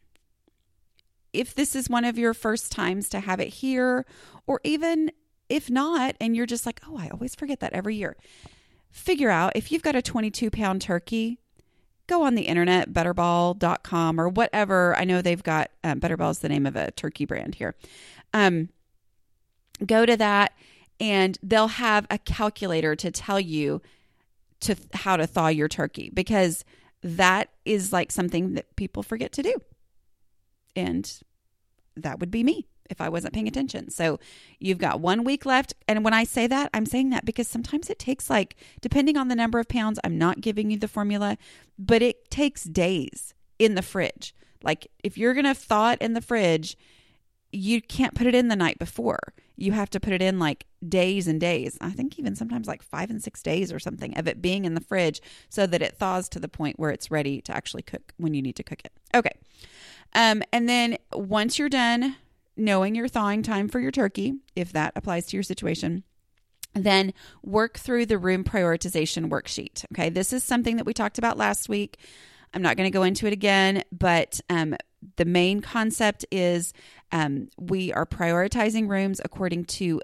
If 1.33 1.55
this 1.55 1.77
is 1.77 1.89
one 1.89 2.05
of 2.05 2.19
your 2.19 2.35
first 2.35 2.73
times 2.73 3.09
to 3.11 3.21
have 3.21 3.41
it 3.41 3.49
here, 3.49 4.07
or 4.47 4.61
even 4.65 5.13
if 5.49 5.71
not, 5.71 6.17
and 6.21 6.35
you're 6.35 6.47
just 6.47 6.67
like, 6.67 6.81
oh, 6.89 6.97
I 6.99 7.09
always 7.09 7.35
forget 7.35 7.61
that 7.61 7.73
every 7.73 7.97
year, 7.97 8.17
figure 8.91 9.31
out 9.31 9.53
if 9.55 9.71
you've 9.71 9.83
got 9.83 9.97
a 9.97 10.03
22 10.03 10.51
pound 10.51 10.83
turkey, 10.83 11.39
go 12.07 12.23
on 12.23 12.35
the 12.35 12.43
internet, 12.43 12.93
butterball.com 12.93 14.21
or 14.21 14.29
whatever. 14.29 14.97
I 14.97 15.05
know 15.05 15.23
they've 15.23 15.43
got 15.43 15.71
um, 15.85 16.01
Butterball 16.01 16.31
is 16.31 16.41
the 16.41 16.49
name 16.49 16.67
of 16.67 16.75
a 16.75 16.91
turkey 16.93 17.27
brand 17.27 17.55
here. 17.55 17.75
Um, 18.33 18.71
go 19.85 20.05
to 20.05 20.17
that 20.17 20.53
and 20.99 21.39
they'll 21.43 21.69
have 21.69 22.07
a 22.11 22.19
calculator 22.19 22.97
to 22.97 23.11
tell 23.11 23.39
you 23.39 23.81
to 24.61 24.77
how 24.93 25.17
to 25.17 25.27
thaw 25.27 25.49
your 25.49 25.69
turkey 25.69 26.11
because 26.13 26.65
that 27.03 27.51
is 27.65 27.93
like 27.93 28.11
something 28.11 28.55
that 28.55 28.75
people 28.77 29.03
forget 29.03 29.33
to 29.33 29.43
do. 29.43 29.55
And 30.75 31.11
that 31.97 32.21
would 32.21 32.31
be 32.31 32.45
me 32.45 32.67
if 32.91 33.01
I 33.01 33.09
wasn't 33.09 33.35
paying 33.35 33.49
attention. 33.49 33.91
So 33.91 34.19
you've 34.59 34.79
got 34.79 35.01
one 35.01 35.25
week 35.25 35.45
left. 35.45 35.75
And 35.87 36.05
when 36.05 36.15
I 36.15 36.25
say 36.25 36.47
that, 36.47 36.71
I'm 36.73 36.87
saying 36.87 37.11
that 37.11 37.25
because 37.25 37.47
sometimes 37.47 37.91
it 37.91 37.99
takes 37.99 38.31
like, 38.31 38.57
depending 38.81 39.17
on 39.17 39.29
the 39.29 39.37
number 39.37 39.59
of 39.59 39.69
pounds, 39.69 40.01
I'm 40.03 40.19
not 40.19 40.41
giving 40.41 40.71
you 40.71 40.79
the 40.79 40.89
formula, 40.89 41.37
but 41.79 42.03
it 42.03 42.31
takes 42.31 42.65
days 42.65 43.35
in 43.59 43.75
the 43.75 43.83
fridge. 43.83 44.35
Like 44.63 44.89
if 45.05 45.19
you're 45.19 45.35
going 45.35 45.45
to 45.45 45.55
thaw 45.55 45.93
it 45.93 46.01
in 46.01 46.15
the 46.15 46.21
fridge, 46.21 46.77
you 47.53 47.81
can't 47.81 48.15
put 48.15 48.27
it 48.27 48.35
in 48.35 48.49
the 48.49 48.57
night 48.57 48.79
before. 48.79 49.35
You 49.59 49.73
have 49.73 49.91
to 49.91 50.01
put 50.01 50.13
it 50.13 50.23
in 50.23 50.39
like 50.39 50.67
days 50.87 51.27
and 51.27 51.41
days. 51.41 51.77
I 51.81 51.91
think 51.91 52.19
even 52.19 52.37
sometimes 52.37 52.69
like 52.69 52.83
five 52.83 53.11
and 53.11 53.23
six 53.23 53.43
days 53.43 53.73
or 53.73 53.81
something 53.81 54.17
of 54.17 54.29
it 54.29 54.41
being 54.41 54.65
in 54.65 54.75
the 54.75 54.81
fridge 54.81 55.21
so 55.49 55.67
that 55.67 55.83
it 55.83 55.97
thaws 55.97 56.29
to 56.31 56.41
the 56.41 56.49
point 56.49 56.79
where 56.79 56.91
it's 56.91 57.11
ready 57.11 57.41
to 57.43 57.55
actually 57.55 57.83
cook 57.83 58.13
when 58.19 58.35
you 58.35 58.41
need 58.41 58.57
to 58.57 58.63
cook 58.63 58.81
it. 58.85 58.93
Okay. 59.15 59.33
Um, 60.15 60.43
and 60.53 60.69
then 60.69 60.97
once 61.13 61.59
you're 61.59 61.69
done 61.69 62.17
knowing 62.57 62.95
your 62.95 63.09
thawing 63.09 63.43
time 63.43 63.69
for 63.69 63.81
your 63.81 63.91
turkey, 63.91 64.35
if 64.55 64.73
that 64.73 64.93
applies 64.95 65.27
to 65.27 65.37
your 65.37 65.43
situation, 65.43 66.05
then 66.75 67.13
work 67.43 67.79
through 67.79 68.07
the 68.07 68.19
room 68.19 68.45
prioritization 68.45 69.29
worksheet. 69.29 69.85
Okay. 69.93 70.09
This 70.09 70.33
is 70.33 70.45
something 70.45 70.77
that 70.77 70.87
we 70.87 70.95
talked 70.95 71.19
about 71.19 71.37
last 71.37 71.69
week. 71.69 71.99
I'm 72.55 72.63
not 72.63 72.77
going 72.77 72.91
to 72.91 72.97
go 72.97 73.03
into 73.03 73.27
it 73.27 73.33
again, 73.33 73.83
but 73.93 74.41
um, 74.49 74.77
the 75.17 75.25
main 75.25 75.61
concept 75.61 76.25
is 76.31 76.73
um, 77.13 77.49
we 77.59 77.93
are 77.93 78.07
prioritizing 78.07 78.89
rooms 78.89 79.21
according 79.25 79.65
to 79.67 80.01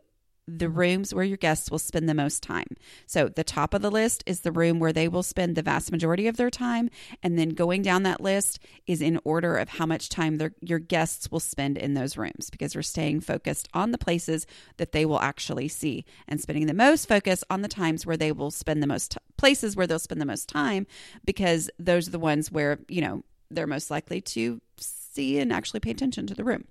the 0.46 0.68
rooms 0.68 1.14
where 1.14 1.25
your 1.25 1.37
guests 1.37 1.70
will 1.70 1.78
spend 1.78 2.08
the 2.08 2.14
most 2.14 2.42
time. 2.42 2.76
So, 3.06 3.28
the 3.28 3.44
top 3.44 3.73
of 3.73 3.82
the 3.82 3.90
list 3.90 4.23
is 4.26 4.40
the 4.40 4.52
room 4.52 4.78
where 4.78 4.92
they 4.92 5.08
will 5.08 5.23
spend 5.23 5.56
the 5.56 5.62
vast 5.62 5.90
majority 5.90 6.26
of 6.26 6.37
their 6.37 6.50
time. 6.50 6.90
And 7.23 7.38
then 7.38 7.50
going 7.50 7.82
down 7.82 8.02
that 8.02 8.20
list 8.20 8.58
is 8.87 9.00
in 9.00 9.18
order 9.25 9.56
of 9.56 9.70
how 9.70 9.87
much 9.87 10.08
time 10.08 10.37
their, 10.37 10.52
your 10.61 10.78
guests 10.78 11.30
will 11.30 11.40
spend 11.40 11.78
in 11.78 11.94
those 11.94 12.16
rooms 12.16 12.50
because 12.50 12.75
we're 12.75 12.82
staying 12.82 13.20
focused 13.20 13.68
on 13.73 13.90
the 13.90 13.99
places 13.99 14.46
that 14.76 14.92
they 14.92 15.06
will 15.06 15.20
actually 15.20 15.68
see 15.68 16.04
and 16.28 16.40
spending 16.40 16.66
the 16.66 16.75
most 16.75 17.08
focus 17.08 17.42
on 17.49 17.62
the 17.62 17.68
times 17.68 18.04
where 18.04 18.16
they 18.16 18.32
will 18.32 18.50
spend 18.50 18.82
the 18.82 18.87
most 18.87 19.12
t- 19.12 19.18
places 19.37 19.76
where 19.76 19.87
they'll 19.87 19.99
spend 19.99 20.20
the 20.20 20.26
most 20.26 20.49
time 20.49 20.87
because 21.25 21.70
those 21.78 22.08
are 22.08 22.12
the 22.12 22.18
ones 22.18 22.52
where, 22.52 22.78
you 22.88 23.00
know, 23.00 23.23
they're 23.50 23.66
most 23.66 23.90
likely 23.90 24.20
to 24.20 24.61
see 24.76 25.38
and 25.38 25.52
actually 25.52 25.80
pay 25.80 25.90
attention 25.90 26.26
to 26.26 26.34
the 26.34 26.44
room. 26.44 26.64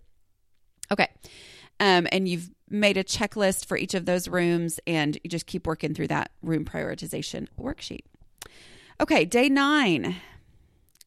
Okay. 0.91 1.07
Um, 1.79 2.07
and 2.11 2.27
you've 2.27 2.49
made 2.69 2.97
a 2.97 3.03
checklist 3.03 3.65
for 3.65 3.77
each 3.77 3.93
of 3.93 4.05
those 4.05 4.27
rooms, 4.27 4.79
and 4.87 5.17
you 5.23 5.29
just 5.29 5.45
keep 5.45 5.67
working 5.67 5.93
through 5.93 6.07
that 6.07 6.31
room 6.41 6.65
prioritization 6.65 7.47
worksheet. 7.59 8.05
Okay, 9.01 9.25
day 9.25 9.49
nine 9.49 10.15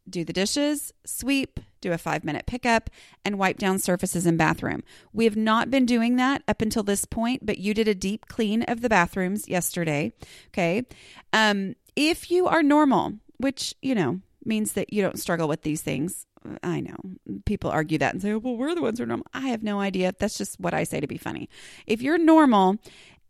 do 0.09 0.25
the 0.25 0.33
dishes, 0.33 0.93
sweep, 1.05 1.59
do 1.81 1.93
a 1.93 1.99
five 1.99 2.25
minute 2.25 2.47
pickup, 2.47 2.91
and 3.25 3.39
wipe 3.39 3.59
down 3.59 3.79
surfaces 3.79 4.27
in 4.27 4.37
bathroom. 4.37 4.83
We 5.13 5.25
have 5.25 5.37
not 5.37 5.71
been 5.71 5.87
doing 5.87 6.17
that 6.17 6.43
up 6.47 6.63
until 6.63 6.83
this 6.83 7.05
point, 7.05 7.45
but 7.45 7.59
you 7.59 7.75
did 7.75 7.89
a 7.89 7.95
deep 7.95 8.27
clean 8.29 8.63
of 8.65 8.81
the 8.81 8.89
bathrooms 8.89 9.49
yesterday. 9.49 10.13
Okay. 10.49 10.85
Um, 11.33 11.75
if 11.95 12.31
you 12.31 12.47
are 12.47 12.63
normal, 12.63 13.15
which, 13.39 13.75
you 13.83 13.95
know, 13.95 14.21
means 14.45 14.75
that 14.75 14.93
you 14.93 15.03
don't 15.03 15.19
struggle 15.19 15.49
with 15.49 15.63
these 15.63 15.83
things, 15.83 16.27
I 16.63 16.81
know 16.81 16.97
people 17.45 17.71
argue 17.71 17.99
that 17.99 18.13
and 18.13 18.23
say, 18.23 18.35
well, 18.35 18.57
we're 18.57 18.75
the 18.75 18.83
ones 18.83 18.99
who 18.99 19.05
are 19.05 19.07
normal. 19.07 19.27
I 19.35 19.49
have 19.49 19.63
no 19.63 19.81
idea. 19.81 20.13
That's 20.19 20.39
just 20.39 20.59
what 20.61 20.75
I 20.75 20.85
say 20.85 21.01
to 21.01 21.07
be 21.07 21.19
funny. 21.19 21.49
If 21.87 22.03
you're 22.03 22.19
normal 22.19 22.77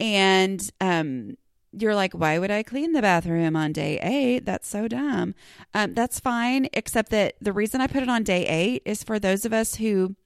and 0.00 0.70
um, 0.80 1.37
you're 1.73 1.94
like, 1.94 2.12
why 2.12 2.38
would 2.38 2.50
I 2.50 2.62
clean 2.62 2.92
the 2.92 3.02
bathroom 3.02 3.56
on 3.56 3.73
day 3.73 3.99
eight? 4.00 4.44
That's 4.44 4.68
so 4.68 4.88
dumb. 4.88 5.35
Um, 5.75 5.94
that's 5.94 6.20
fine, 6.20 6.68
except 6.73 7.11
that 7.11 7.35
the 7.40 7.52
reason 7.52 7.80
I 7.80 7.87
put 7.87 8.02
it 8.02 8.08
on 8.08 8.23
day 8.23 8.46
eight 8.46 8.82
is 8.85 9.02
for 9.02 9.18
those 9.18 9.44
of 9.44 9.52
us 9.52 9.76
who 9.76 10.16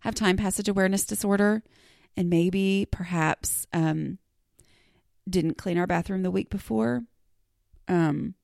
have 0.00 0.14
time 0.14 0.36
passage 0.36 0.68
awareness 0.68 1.04
disorder 1.04 1.62
and 2.16 2.30
maybe 2.30 2.86
perhaps 2.90 3.66
um, 3.72 4.18
didn't 5.28 5.58
clean 5.58 5.78
our 5.78 5.86
bathroom 5.86 6.22
the 6.22 6.30
week 6.30 6.50
before. 6.50 7.02
Um, 7.88 8.34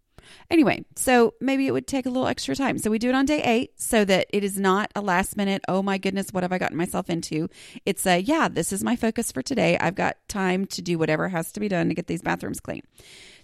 Anyway, 0.51 0.85
so 0.97 1.35
maybe 1.41 1.67
it 1.67 1.73
would 1.73 1.87
take 1.87 2.07
a 2.07 2.11
little 2.11 2.27
extra 2.27 2.55
time. 2.55 2.79
So 2.79 2.91
we 2.91 2.99
do 2.99 3.09
it 3.09 3.15
on 3.15 3.27
day 3.27 3.43
eight 3.43 3.73
so 3.81 4.05
that 4.05 4.27
it 4.31 4.45
is 4.45 4.59
not 4.59 4.91
a 4.95 5.01
last 5.01 5.37
minute, 5.37 5.63
oh 5.69 5.83
my 5.83 5.99
goodness, 5.99 6.33
what 6.33 6.43
have 6.43 6.53
I 6.53 6.59
gotten 6.59 6.77
myself 6.77 7.11
into? 7.11 7.49
It's 7.87 8.07
a, 8.07 8.21
yeah, 8.21 8.49
this 8.49 8.73
is 8.73 8.85
my 8.85 8.97
focus 8.97 9.33
for 9.33 9.43
today. 9.43 9.79
I've 9.79 9.95
got 9.95 10.17
time 10.29 10.67
to 10.67 10.83
do 10.83 10.99
whatever 10.99 11.29
has 11.29 11.53
to 11.53 11.61
be 11.61 11.69
done 11.69 11.89
to 11.89 11.95
get 11.95 12.07
these 12.07 12.23
bathrooms 12.23 12.61
clean. 12.61 12.83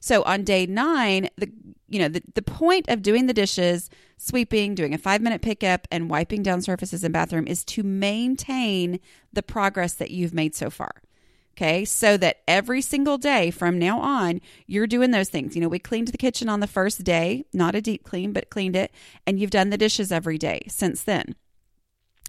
So 0.00 0.22
on 0.22 0.44
day 0.44 0.66
nine, 0.66 1.28
the 1.36 1.50
you 1.88 1.98
know, 1.98 2.08
the, 2.08 2.22
the 2.34 2.42
point 2.42 2.88
of 2.88 3.02
doing 3.02 3.26
the 3.26 3.32
dishes, 3.32 3.88
sweeping, 4.18 4.74
doing 4.74 4.92
a 4.94 4.98
five 4.98 5.22
minute 5.22 5.40
pickup, 5.42 5.88
and 5.90 6.10
wiping 6.10 6.42
down 6.42 6.60
surfaces 6.60 7.02
in 7.02 7.12
bathroom 7.12 7.46
is 7.46 7.64
to 7.64 7.82
maintain 7.82 9.00
the 9.32 9.42
progress 9.42 9.94
that 9.94 10.10
you've 10.10 10.34
made 10.34 10.54
so 10.54 10.70
far. 10.70 10.92
Okay. 11.58 11.84
So 11.84 12.16
that 12.18 12.42
every 12.46 12.80
single 12.80 13.18
day 13.18 13.50
from 13.50 13.80
now 13.80 13.98
on, 13.98 14.40
you're 14.68 14.86
doing 14.86 15.10
those 15.10 15.28
things. 15.28 15.56
You 15.56 15.62
know, 15.62 15.68
we 15.68 15.80
cleaned 15.80 16.06
the 16.06 16.16
kitchen 16.16 16.48
on 16.48 16.60
the 16.60 16.68
first 16.68 17.02
day, 17.02 17.46
not 17.52 17.74
a 17.74 17.80
deep 17.80 18.04
clean, 18.04 18.32
but 18.32 18.48
cleaned 18.48 18.76
it. 18.76 18.92
And 19.26 19.40
you've 19.40 19.50
done 19.50 19.70
the 19.70 19.76
dishes 19.76 20.12
every 20.12 20.38
day 20.38 20.62
since 20.68 21.02
then. 21.02 21.34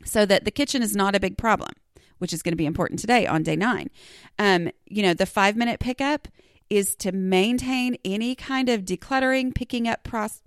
So 0.04 0.26
that 0.26 0.46
the 0.46 0.52
kitchen 0.52 0.82
is 0.82 0.96
not 0.96 1.16
a 1.16 1.20
big 1.20 1.38
problem, 1.38 1.70
which 2.18 2.34
is 2.34 2.42
going 2.42 2.54
to 2.54 2.58
be 2.58 2.66
important 2.66 3.02
today 3.02 3.28
on 3.28 3.44
day 3.44 3.56
nine. 3.56 3.92
Um, 4.40 4.72
you 4.88 5.04
know, 5.04 5.14
the 5.14 5.28
five 5.28 5.56
minute 5.56 5.80
pickup 5.80 6.28
is 6.72 6.96
to 6.96 7.12
maintain 7.12 7.98
any 8.04 8.34
kind 8.34 8.68
of 8.68 8.82
decluttering, 8.82 9.54
picking 9.54 9.88
up 9.88 10.04
pros- 10.04 10.42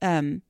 um, 0.00 0.42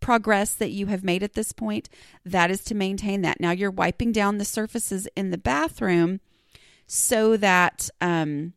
progress 0.00 0.52
that 0.54 0.70
you 0.70 0.86
have 0.86 1.04
made 1.04 1.22
at 1.22 1.34
this 1.34 1.52
point. 1.52 1.88
That 2.24 2.50
is 2.50 2.64
to 2.64 2.74
maintain 2.74 3.22
that. 3.22 3.38
Now 3.38 3.52
you're 3.52 3.70
wiping 3.70 4.10
down 4.10 4.38
the 4.38 4.44
surfaces 4.44 5.06
in 5.14 5.30
the 5.30 5.38
bathroom 5.38 6.18
so 6.88 7.36
that 7.36 7.88
um 8.00 8.52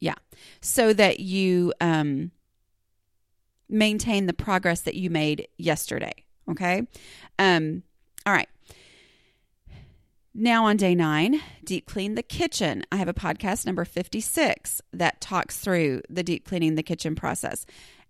yeah 0.00 0.14
so 0.60 0.92
that 0.92 1.20
you 1.20 1.72
um 1.80 2.32
maintain 3.68 4.26
the 4.26 4.32
progress 4.32 4.80
that 4.80 4.96
you 4.96 5.10
made 5.10 5.46
yesterday 5.58 6.12
okay 6.50 6.82
um 7.38 7.84
all 8.26 8.32
right 8.32 8.48
now, 10.38 10.66
on 10.66 10.76
day 10.76 10.94
nine, 10.94 11.40
deep 11.64 11.86
clean 11.86 12.14
the 12.14 12.22
kitchen. 12.22 12.84
I 12.92 12.96
have 12.96 13.08
a 13.08 13.14
podcast 13.14 13.64
number 13.64 13.86
56 13.86 14.82
that 14.92 15.18
talks 15.18 15.56
through 15.56 16.02
the 16.10 16.22
deep 16.22 16.46
cleaning 16.46 16.74
the 16.74 16.82
kitchen 16.82 17.14
process. 17.14 17.64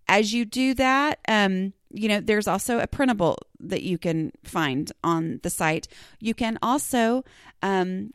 As 0.09 0.33
you 0.33 0.43
do 0.43 0.73
that, 0.73 1.19
um, 1.29 1.71
you 1.91 2.07
know, 2.09 2.19
there's 2.19 2.47
also 2.47 2.79
a 2.79 2.87
printable 2.87 3.37
that 3.59 3.83
you 3.83 3.97
can 3.97 4.31
find 4.43 4.91
on 5.03 5.39
the 5.43 5.49
site. 5.49 5.87
You 6.19 6.33
can 6.33 6.57
also, 6.61 7.23
um, 7.61 8.13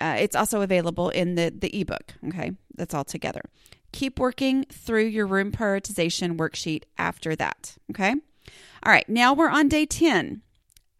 uh, 0.00 0.16
it's 0.18 0.36
also 0.36 0.62
available 0.62 1.10
in 1.10 1.34
the 1.34 1.52
the 1.56 1.80
ebook. 1.80 2.14
Okay, 2.28 2.52
that's 2.74 2.94
all 2.94 3.04
together. 3.04 3.42
Keep 3.92 4.18
working 4.18 4.64
through 4.72 5.04
your 5.04 5.26
room 5.26 5.52
prioritization 5.52 6.36
worksheet 6.36 6.84
after 6.98 7.36
that. 7.36 7.76
Okay, 7.90 8.10
all 8.10 8.92
right. 8.92 9.08
Now 9.08 9.34
we're 9.34 9.50
on 9.50 9.68
day 9.68 9.86
ten 9.86 10.42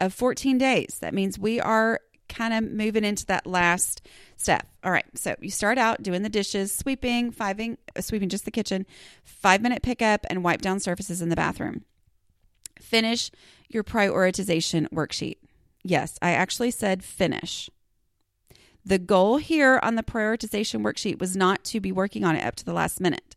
of 0.00 0.12
14 0.12 0.58
days. 0.58 0.98
That 1.00 1.14
means 1.14 1.38
we 1.38 1.60
are 1.60 2.00
kind 2.32 2.54
of 2.54 2.72
moving 2.72 3.04
into 3.04 3.26
that 3.26 3.46
last 3.46 4.02
step. 4.36 4.66
All 4.82 4.92
right. 4.92 5.06
So 5.14 5.36
you 5.40 5.50
start 5.50 5.78
out 5.78 6.02
doing 6.02 6.22
the 6.22 6.28
dishes, 6.28 6.72
sweeping, 6.72 7.32
fiving, 7.32 7.76
uh, 7.96 8.00
sweeping 8.00 8.28
just 8.28 8.44
the 8.44 8.50
kitchen, 8.50 8.86
five 9.24 9.60
minute 9.60 9.82
pickup, 9.82 10.26
and 10.30 10.42
wipe 10.42 10.60
down 10.60 10.80
surfaces 10.80 11.22
in 11.22 11.28
the 11.28 11.36
bathroom. 11.36 11.84
Finish 12.80 13.30
your 13.68 13.84
prioritization 13.84 14.88
worksheet. 14.88 15.36
Yes, 15.84 16.18
I 16.22 16.32
actually 16.32 16.70
said 16.70 17.04
finish. 17.04 17.70
The 18.84 18.98
goal 18.98 19.36
here 19.36 19.78
on 19.82 19.94
the 19.94 20.02
prioritization 20.02 20.82
worksheet 20.82 21.20
was 21.20 21.36
not 21.36 21.62
to 21.64 21.80
be 21.80 21.92
working 21.92 22.24
on 22.24 22.34
it 22.34 22.44
up 22.44 22.56
to 22.56 22.64
the 22.64 22.72
last 22.72 23.00
minute 23.00 23.36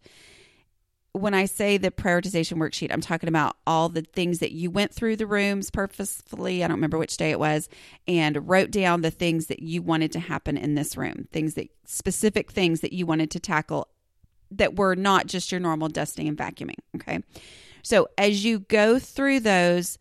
when 1.16 1.34
I 1.34 1.46
say 1.46 1.78
the 1.78 1.92
prioritization 1.92 2.58
worksheet, 2.58 2.92
I'm 2.92 3.02
talking 3.02 3.30
about 3.30 3.56
all 3.66 3.88
the 3.88 4.02
things 4.02 4.40
that 4.40 4.52
you 4.52 4.70
went 4.70 4.94
through 4.94 5.16
the 5.16 5.28
rooms 5.28 5.72
purposefully. 5.72 6.64
I 6.64 6.68
don't 6.68 6.78
remember 6.78 6.98
which 6.98 7.16
day 7.18 7.32
it 7.32 7.40
was, 7.40 7.70
and 8.08 8.48
wrote 8.48 8.72
down 8.72 9.02
the 9.02 9.12
things 9.12 9.48
that 9.48 9.62
you 9.62 9.82
wanted 9.82 10.12
to 10.14 10.20
happen 10.20 10.58
in 10.58 10.76
this 10.76 10.98
room, 10.98 11.28
things 11.32 11.54
that 11.54 11.70
specific 11.86 12.52
things 12.52 12.82
that 12.82 12.92
you 12.92 13.06
wanted 13.06 13.32
to 13.32 13.40
tackle 13.40 13.88
that 14.52 14.76
were 14.76 14.96
not 14.96 15.28
just 15.28 15.52
your 15.52 15.62
normal 15.62 15.88
dusting 15.88 16.28
and 16.28 16.38
vacuuming. 16.38 16.80
Okay. 16.96 17.20
So 17.82 18.08
as 18.18 18.44
you 18.44 18.60
go 18.60 19.00
through 19.00 19.42
those 19.42 19.98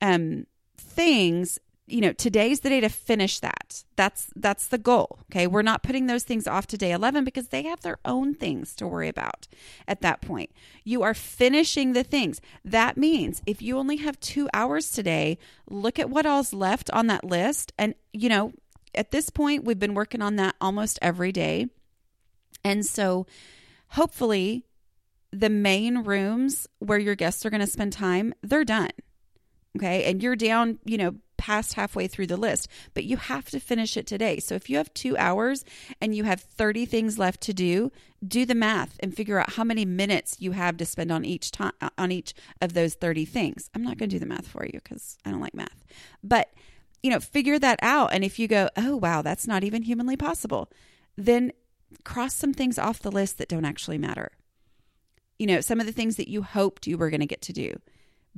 um, 0.00 0.46
things, 0.76 1.58
you 1.88 2.00
know, 2.02 2.12
today's 2.12 2.60
the 2.60 2.68
day 2.68 2.80
to 2.80 2.88
finish 2.88 3.40
that. 3.40 3.84
That's 3.96 4.30
that's 4.36 4.66
the 4.68 4.78
goal. 4.78 5.20
Okay? 5.30 5.46
We're 5.46 5.62
not 5.62 5.82
putting 5.82 6.06
those 6.06 6.22
things 6.22 6.46
off 6.46 6.66
to 6.68 6.78
day 6.78 6.92
11 6.92 7.24
because 7.24 7.48
they 7.48 7.62
have 7.62 7.80
their 7.80 7.98
own 8.04 8.34
things 8.34 8.74
to 8.76 8.86
worry 8.86 9.08
about 9.08 9.48
at 9.86 10.02
that 10.02 10.20
point. 10.20 10.50
You 10.84 11.02
are 11.02 11.14
finishing 11.14 11.92
the 11.92 12.04
things. 12.04 12.40
That 12.64 12.96
means 12.96 13.42
if 13.46 13.62
you 13.62 13.78
only 13.78 13.96
have 13.96 14.20
2 14.20 14.48
hours 14.52 14.90
today, 14.90 15.38
look 15.68 15.98
at 15.98 16.10
what 16.10 16.26
all's 16.26 16.52
left 16.52 16.90
on 16.90 17.06
that 17.06 17.24
list 17.24 17.72
and 17.78 17.94
you 18.12 18.28
know, 18.28 18.52
at 18.94 19.10
this 19.10 19.30
point 19.30 19.64
we've 19.64 19.78
been 19.78 19.94
working 19.94 20.22
on 20.22 20.36
that 20.36 20.56
almost 20.60 20.98
every 21.00 21.32
day. 21.32 21.68
And 22.64 22.84
so 22.84 23.26
hopefully 23.88 24.64
the 25.30 25.50
main 25.50 25.98
rooms 25.98 26.66
where 26.78 26.98
your 26.98 27.14
guests 27.14 27.44
are 27.46 27.50
going 27.50 27.60
to 27.60 27.66
spend 27.66 27.92
time, 27.92 28.34
they're 28.42 28.64
done. 28.64 28.90
Okay? 29.76 30.04
And 30.04 30.22
you're 30.22 30.36
down, 30.36 30.78
you 30.84 30.98
know, 30.98 31.14
past 31.38 31.74
halfway 31.74 32.06
through 32.06 32.26
the 32.26 32.36
list, 32.36 32.68
but 32.92 33.04
you 33.04 33.16
have 33.16 33.46
to 33.46 33.58
finish 33.58 33.96
it 33.96 34.06
today. 34.06 34.38
So 34.40 34.54
if 34.54 34.68
you 34.68 34.76
have 34.76 34.92
two 34.92 35.16
hours 35.16 35.64
and 36.00 36.14
you 36.14 36.24
have 36.24 36.40
30 36.40 36.84
things 36.84 37.18
left 37.18 37.40
to 37.42 37.54
do, 37.54 37.90
do 38.26 38.44
the 38.44 38.54
math 38.54 38.96
and 39.00 39.16
figure 39.16 39.38
out 39.38 39.52
how 39.52 39.64
many 39.64 39.86
minutes 39.86 40.36
you 40.40 40.52
have 40.52 40.76
to 40.76 40.84
spend 40.84 41.10
on 41.10 41.24
each 41.24 41.50
time 41.50 41.72
uh, 41.80 41.88
on 41.96 42.12
each 42.12 42.34
of 42.60 42.74
those 42.74 42.94
30 42.94 43.24
things. 43.24 43.70
I'm 43.74 43.82
not 43.82 43.96
going 43.96 44.10
to 44.10 44.16
do 44.16 44.20
the 44.20 44.26
math 44.26 44.48
for 44.48 44.66
you 44.66 44.80
because 44.82 45.16
I 45.24 45.30
don't 45.30 45.40
like 45.40 45.54
math, 45.54 45.84
but 46.22 46.52
you 47.02 47.10
know, 47.10 47.20
figure 47.20 47.58
that 47.60 47.78
out. 47.80 48.12
And 48.12 48.24
if 48.24 48.38
you 48.38 48.48
go, 48.48 48.68
oh 48.76 48.96
wow, 48.96 49.22
that's 49.22 49.46
not 49.46 49.62
even 49.62 49.82
humanly 49.82 50.16
possible, 50.16 50.68
then 51.16 51.52
cross 52.04 52.34
some 52.34 52.52
things 52.52 52.78
off 52.78 53.00
the 53.00 53.12
list 53.12 53.38
that 53.38 53.48
don't 53.48 53.64
actually 53.64 53.98
matter. 53.98 54.32
You 55.38 55.46
know, 55.46 55.60
some 55.60 55.78
of 55.78 55.86
the 55.86 55.92
things 55.92 56.16
that 56.16 56.28
you 56.28 56.42
hoped 56.42 56.88
you 56.88 56.98
were 56.98 57.10
going 57.10 57.20
to 57.20 57.26
get 57.26 57.42
to 57.42 57.52
do 57.52 57.80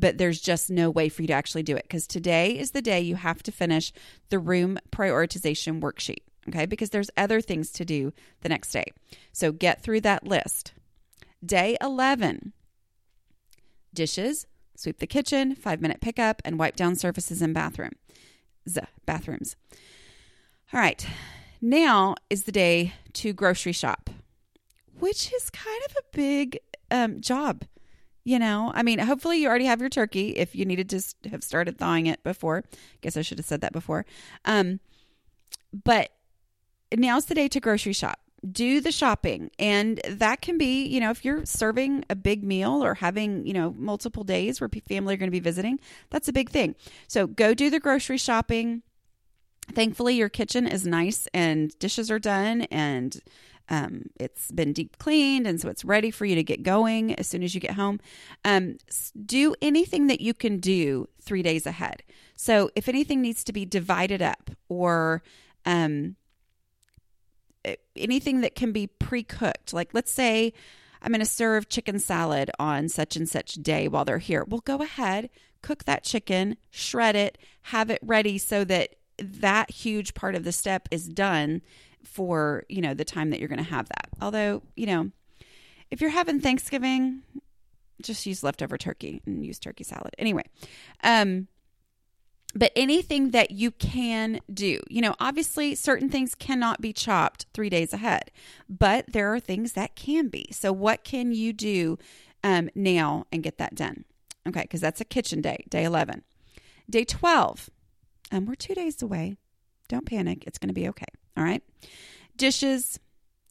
but 0.01 0.19
there's 0.19 0.41
just 0.41 0.71
no 0.71 0.91
way 0.91 1.09
for 1.09 1.23
you 1.23 1.29
to 1.29 1.35
actually 1.35 1.63
do 1.63 1.77
it 1.77 1.85
because 1.85 2.07
today 2.07 2.59
is 2.59 2.71
the 2.71 2.83
day 2.83 3.01
you 3.01 3.17
have 3.17 3.43
to 3.43 3.53
finish 3.53 3.93
the 4.31 4.39
room 4.39 4.79
prioritization 4.91 5.81
worksheet. 5.81 6.23
Okay, 6.49 6.65
because 6.65 6.91
there's 6.91 7.11
other 7.19 7.43
things 7.43 7.71
to 7.73 7.85
do 7.85 8.13
the 8.41 8.49
next 8.49 8.73
day. 8.73 8.87
So 9.31 9.53
get 9.53 9.83
through 9.83 10.01
that 10.01 10.27
list. 10.27 10.73
Day 11.45 11.77
11 11.83 12.55
dishes, 13.93 14.47
sweep 14.75 14.99
the 14.99 15.07
kitchen, 15.07 15.55
five 15.55 15.83
minute 15.83 16.01
pickup, 16.01 16.41
and 16.45 16.59
wipe 16.59 16.77
down 16.77 16.97
surfaces 16.97 17.43
in 17.43 17.53
bathroom. 17.53 17.93
Z, 18.69 18.81
bathrooms. 19.05 19.55
All 20.73 20.81
right, 20.81 21.07
now 21.61 22.15
is 22.31 22.45
the 22.45 22.53
day 22.53 22.95
to 23.15 23.33
grocery 23.35 23.73
shop, 23.73 24.09
which 24.99 25.33
is 25.33 25.51
kind 25.51 25.83
of 25.91 25.97
a 25.97 26.17
big 26.17 26.59
um, 26.91 27.21
job 27.21 27.65
you 28.25 28.39
know, 28.39 28.71
I 28.75 28.83
mean, 28.83 28.99
hopefully 28.99 29.39
you 29.39 29.49
already 29.49 29.65
have 29.65 29.81
your 29.81 29.89
turkey 29.89 30.31
if 30.31 30.55
you 30.55 30.65
needed 30.65 30.91
to 30.91 31.03
have 31.31 31.43
started 31.43 31.79
thawing 31.79 32.07
it 32.07 32.23
before. 32.23 32.65
I 32.67 32.77
Guess 33.01 33.17
I 33.17 33.23
should 33.23 33.39
have 33.39 33.47
said 33.47 33.63
that 33.63 33.73
before. 33.73 34.05
Um, 34.45 34.81
but 35.73 36.11
now's 36.95 37.27
the 37.27 37.35
day 37.35 37.49
to 37.49 37.61
grocery 37.61 37.93
shop. 37.93 38.21
Do 38.51 38.81
the 38.81 38.93
shopping. 38.93 39.51
And 39.59 40.01
that 40.09 40.41
can 40.41 40.59
be, 40.59 40.87
you 40.87 41.01
know, 41.01 41.11
if 41.11 41.25
you're 41.25 41.45
serving 41.45 42.05
a 42.09 42.17
big 42.17 42.43
meal 42.43 42.83
or 42.83 42.95
having, 42.95 43.47
you 43.47 43.53
know, 43.53 43.75
multiple 43.77 44.25
days 44.25 44.61
where 44.61 44.71
family 44.89 45.15
are 45.15 45.19
going 45.19 45.29
to 45.29 45.33
be 45.33 45.41
visiting, 45.41 45.79
that's 46.11 46.29
a 46.29 46.33
big 46.33 46.51
thing. 46.51 46.75
So 47.07 47.27
go 47.27 47.53
do 47.53 47.69
the 47.71 47.81
grocery 47.81 48.19
shopping. 48.19 48.83
Thankfully, 49.73 50.17
your 50.17 50.31
kitchen 50.31 50.67
is 50.67 50.87
nice 50.87 51.29
and 51.33 51.79
dishes 51.79 52.11
are 52.11 52.19
done 52.19 52.63
and 52.63 53.21
um, 53.71 54.03
it's 54.19 54.51
been 54.51 54.73
deep 54.73 54.99
cleaned 54.99 55.47
and 55.47 55.61
so 55.61 55.69
it's 55.69 55.85
ready 55.85 56.11
for 56.11 56.25
you 56.25 56.35
to 56.35 56.43
get 56.43 56.63
going 56.65 57.15
as 57.15 57.29
soon 57.29 57.43
as 57.43 57.55
you 57.55 57.61
get 57.61 57.73
home. 57.73 58.01
Um, 58.45 58.79
do 59.25 59.55
anything 59.63 60.09
that 60.09 60.21
you 60.21 60.35
can 60.35 60.59
do 60.59 61.09
three 61.23 61.43
days 61.43 61.67
ahead. 61.67 62.03
So 62.35 62.71
if 62.75 62.89
anything 62.89 63.23
needs 63.23 63.45
to 63.45 63.53
be 63.53 63.65
divided 63.65 64.21
up 64.21 64.51
or 64.69 65.23
um, 65.65 66.17
anything 67.97 68.41
that 68.41 68.57
can 68.57 68.73
be 68.73 68.89
pre 68.89 69.23
cooked, 69.23 69.73
like 69.73 69.95
let's 69.95 70.13
say 70.13 70.53
I'm 71.01 71.13
going 71.13 71.21
to 71.21 71.27
serve 71.27 71.69
chicken 71.69 71.99
salad 71.99 72.51
on 72.59 72.89
such 72.89 73.17
and 73.17 73.29
such 73.29 73.55
day 73.55 73.89
while 73.89 74.05
they're 74.05 74.19
here. 74.19 74.45
Well, 74.47 74.61
go 74.61 74.79
ahead, 74.79 75.31
cook 75.63 75.85
that 75.85 76.03
chicken, 76.03 76.57
shred 76.71 77.15
it, 77.15 77.39
have 77.63 77.89
it 77.89 78.01
ready 78.03 78.37
so 78.37 78.65
that 78.65 78.97
that 79.19 79.71
huge 79.71 80.15
part 80.15 80.35
of 80.35 80.45
the 80.45 80.53
step 80.53 80.89
is 80.91 81.07
done 81.07 81.63
for, 82.05 82.65
you 82.69 82.81
know, 82.81 82.95
the 82.95 83.05
time 83.05 83.31
that 83.31 83.41
you're 83.41 83.49
going 83.49 83.63
to 83.63 83.71
have 83.71 83.89
that. 83.89 84.09
Although, 84.21 84.63
you 84.77 84.87
know, 84.87 85.11
if 85.91 86.01
you're 86.01 86.11
having 86.11 86.41
Thanksgiving, 86.41 87.23
just 88.03 88.27
use 88.27 88.43
leftover 88.43 88.79
turkey 88.79 89.21
and 89.27 89.45
use 89.45 89.59
turkey 89.59 89.85
salad. 89.85 90.15
Anyway, 90.19 90.45
um 91.03 91.49
but 92.53 92.73
anything 92.75 93.31
that 93.31 93.53
you 93.53 93.71
can 93.71 94.41
do, 94.53 94.81
you 94.89 95.01
know, 95.01 95.15
obviously 95.21 95.77
certain 95.77 96.11
things 96.11 96.35
cannot 96.35 96.81
be 96.81 96.93
chopped 96.93 97.47
3 97.55 97.69
days 97.71 97.93
ahead, 97.93 98.33
but 98.69 99.05
there 99.07 99.33
are 99.33 99.39
things 99.39 99.75
that 99.75 99.95
can 99.95 100.27
be. 100.27 100.49
So 100.51 100.73
what 100.73 101.05
can 101.05 101.33
you 101.33 101.53
do 101.53 101.99
um 102.43 102.71
now 102.75 103.27
and 103.31 103.43
get 103.43 103.59
that 103.59 103.75
done? 103.75 104.05
Okay, 104.49 104.63
because 104.63 104.81
that's 104.81 105.01
a 105.01 105.05
kitchen 105.05 105.41
day, 105.41 105.65
day 105.69 105.85
11. 105.85 106.23
Day 106.89 107.05
12. 107.05 107.71
Um 108.33 108.47
we're 108.47 108.55
2 108.55 108.75
days 108.75 109.03
away. 109.03 109.37
Don't 109.89 110.07
panic. 110.07 110.45
It's 110.47 110.59
going 110.59 110.69
to 110.69 110.75
be 110.75 110.89
okay. 110.89 111.07
All 111.37 111.45
right. 111.45 111.63
Dishes, 112.37 112.99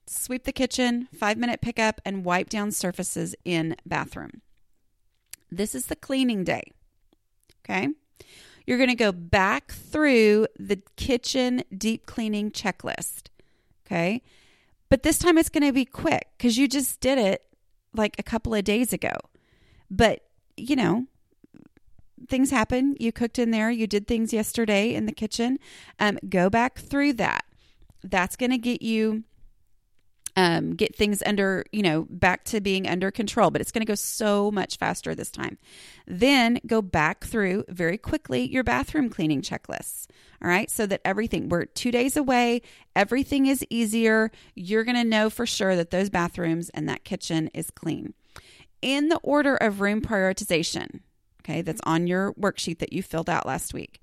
sweep 0.05 0.43
the 0.43 0.51
kitchen, 0.51 1.07
five 1.13 1.37
minute 1.37 1.61
pickup, 1.61 2.01
and 2.05 2.25
wipe 2.25 2.49
down 2.49 2.71
surfaces 2.71 3.35
in 3.45 3.75
bathroom. 3.85 4.41
This 5.51 5.73
is 5.73 5.87
the 5.87 5.95
cleaning 5.95 6.43
day. 6.43 6.71
Okay. 7.63 7.89
You're 8.65 8.77
going 8.77 8.89
to 8.89 8.95
go 8.95 9.11
back 9.11 9.71
through 9.71 10.47
the 10.57 10.81
kitchen 10.95 11.63
deep 11.75 12.05
cleaning 12.05 12.51
checklist. 12.51 13.29
Okay. 13.85 14.21
But 14.89 15.03
this 15.03 15.19
time 15.19 15.37
it's 15.37 15.49
going 15.49 15.65
to 15.65 15.73
be 15.73 15.85
quick 15.85 16.27
because 16.37 16.57
you 16.57 16.67
just 16.67 16.99
did 16.99 17.17
it 17.17 17.43
like 17.95 18.15
a 18.17 18.23
couple 18.23 18.53
of 18.53 18.63
days 18.63 18.93
ago. 18.93 19.13
But, 19.89 20.21
you 20.57 20.75
know, 20.75 21.05
things 22.27 22.51
happen. 22.51 22.95
You 22.99 23.11
cooked 23.11 23.39
in 23.39 23.51
there, 23.51 23.71
you 23.71 23.87
did 23.87 24.07
things 24.07 24.33
yesterday 24.33 24.93
in 24.93 25.05
the 25.05 25.11
kitchen. 25.11 25.59
Um, 25.99 26.19
go 26.27 26.49
back 26.49 26.77
through 26.79 27.13
that 27.13 27.45
that's 28.03 28.35
going 28.35 28.51
to 28.51 28.57
get 28.57 28.81
you 28.81 29.23
um, 30.35 30.75
get 30.75 30.95
things 30.95 31.21
under, 31.25 31.65
you 31.71 31.81
know, 31.81 32.07
back 32.09 32.45
to 32.45 32.61
being 32.61 32.87
under 32.87 33.11
control, 33.11 33.51
but 33.51 33.59
it's 33.59 33.71
going 33.71 33.81
to 33.81 33.89
go 33.91 33.95
so 33.95 34.51
much 34.51 34.77
faster 34.77 35.13
this 35.13 35.31
time. 35.31 35.57
Then 36.07 36.59
go 36.65 36.81
back 36.81 37.25
through 37.25 37.65
very 37.67 37.97
quickly 37.97 38.49
your 38.49 38.63
bathroom 38.63 39.09
cleaning 39.09 39.41
checklists. 39.41 40.07
All 40.41 40.47
right. 40.47 40.69
So 40.69 40.85
that 40.85 41.01
everything, 41.03 41.49
we're 41.49 41.65
two 41.65 41.91
days 41.91 42.15
away, 42.15 42.61
everything 42.95 43.47
is 43.47 43.65
easier. 43.69 44.31
You're 44.55 44.85
going 44.85 44.95
to 44.95 45.03
know 45.03 45.29
for 45.29 45.45
sure 45.45 45.75
that 45.75 45.91
those 45.91 46.09
bathrooms 46.09 46.69
and 46.69 46.87
that 46.87 47.03
kitchen 47.03 47.49
is 47.53 47.69
clean. 47.69 48.13
In 48.81 49.09
the 49.09 49.19
order 49.21 49.57
of 49.57 49.81
room 49.81 49.99
prioritization, 50.01 51.01
okay, 51.41 51.61
that's 51.61 51.81
on 51.83 52.07
your 52.07 52.33
worksheet 52.35 52.79
that 52.79 52.93
you 52.93 53.03
filled 53.03 53.29
out 53.29 53.45
last 53.45 53.73
week 53.73 53.99